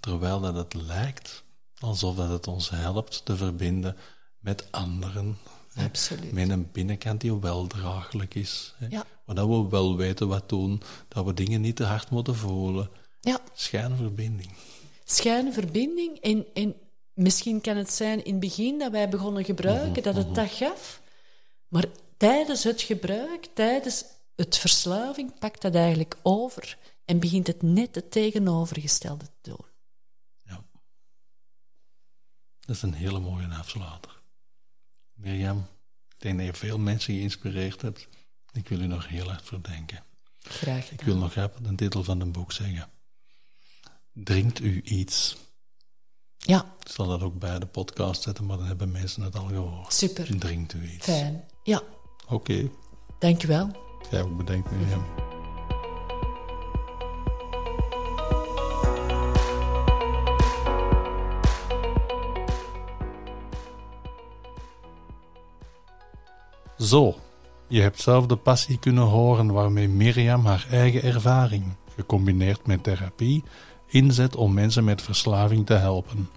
[0.00, 1.44] Terwijl dat het lijkt
[1.78, 3.96] alsof dat het ons helpt te verbinden
[4.38, 5.38] met anderen.
[5.74, 6.32] Absoluut.
[6.32, 8.74] Met een binnenkant die wel draaglijk is.
[8.76, 8.86] Hè?
[8.86, 9.04] Ja.
[9.24, 12.90] Maar dat we wel weten wat doen, dat we dingen niet te hard moeten voelen.
[13.20, 13.40] Ja.
[13.54, 14.50] Schijnverbinding
[15.06, 16.18] schijnverbinding.
[16.18, 16.74] En, en
[17.12, 20.34] misschien kan het zijn in het begin dat wij begonnen gebruiken, mhm, dat het mhm.
[20.34, 21.02] dat gaf.
[21.68, 21.84] Maar
[22.16, 24.04] tijdens het gebruik, tijdens
[24.34, 29.64] het verslaving, pakt dat eigenlijk over en begint het net het tegenovergestelde te doen.
[30.44, 30.64] Ja.
[32.60, 34.20] Dat is een hele mooie afsluiter.
[35.14, 35.58] Mirjam,
[36.08, 38.08] ik denk dat je veel mensen geïnspireerd hebt.
[38.52, 40.04] Ik wil u nog heel erg verdenken.
[40.38, 40.98] Graag gedaan.
[40.98, 42.90] Ik wil nog even de titel van het boek zeggen.
[44.24, 45.36] Drinkt u iets?
[46.36, 46.74] Ja.
[46.80, 49.92] Ik zal dat ook bij de podcast zetten, maar dan hebben mensen het al gehoord.
[49.92, 50.38] Super.
[50.38, 51.04] Drinkt u iets?
[51.04, 51.44] Fijn.
[51.62, 51.82] Ja.
[52.24, 52.34] Oké.
[52.34, 52.70] Okay.
[53.18, 53.70] Dankjewel.
[54.10, 55.04] Jij ook bedankt, Mirjam.
[66.78, 67.14] Zo,
[67.68, 73.44] je hebt zelf de passie kunnen horen waarmee Mirjam haar eigen ervaring, gecombineerd met therapie,
[73.86, 76.28] inzet om mensen met verslaving te helpen.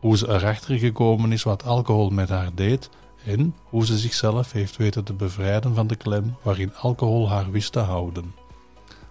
[0.00, 2.90] Hoe ze erachter gekomen is wat alcohol met haar deed
[3.24, 7.72] en hoe ze zichzelf heeft weten te bevrijden van de klem waarin alcohol haar wist
[7.72, 8.34] te houden.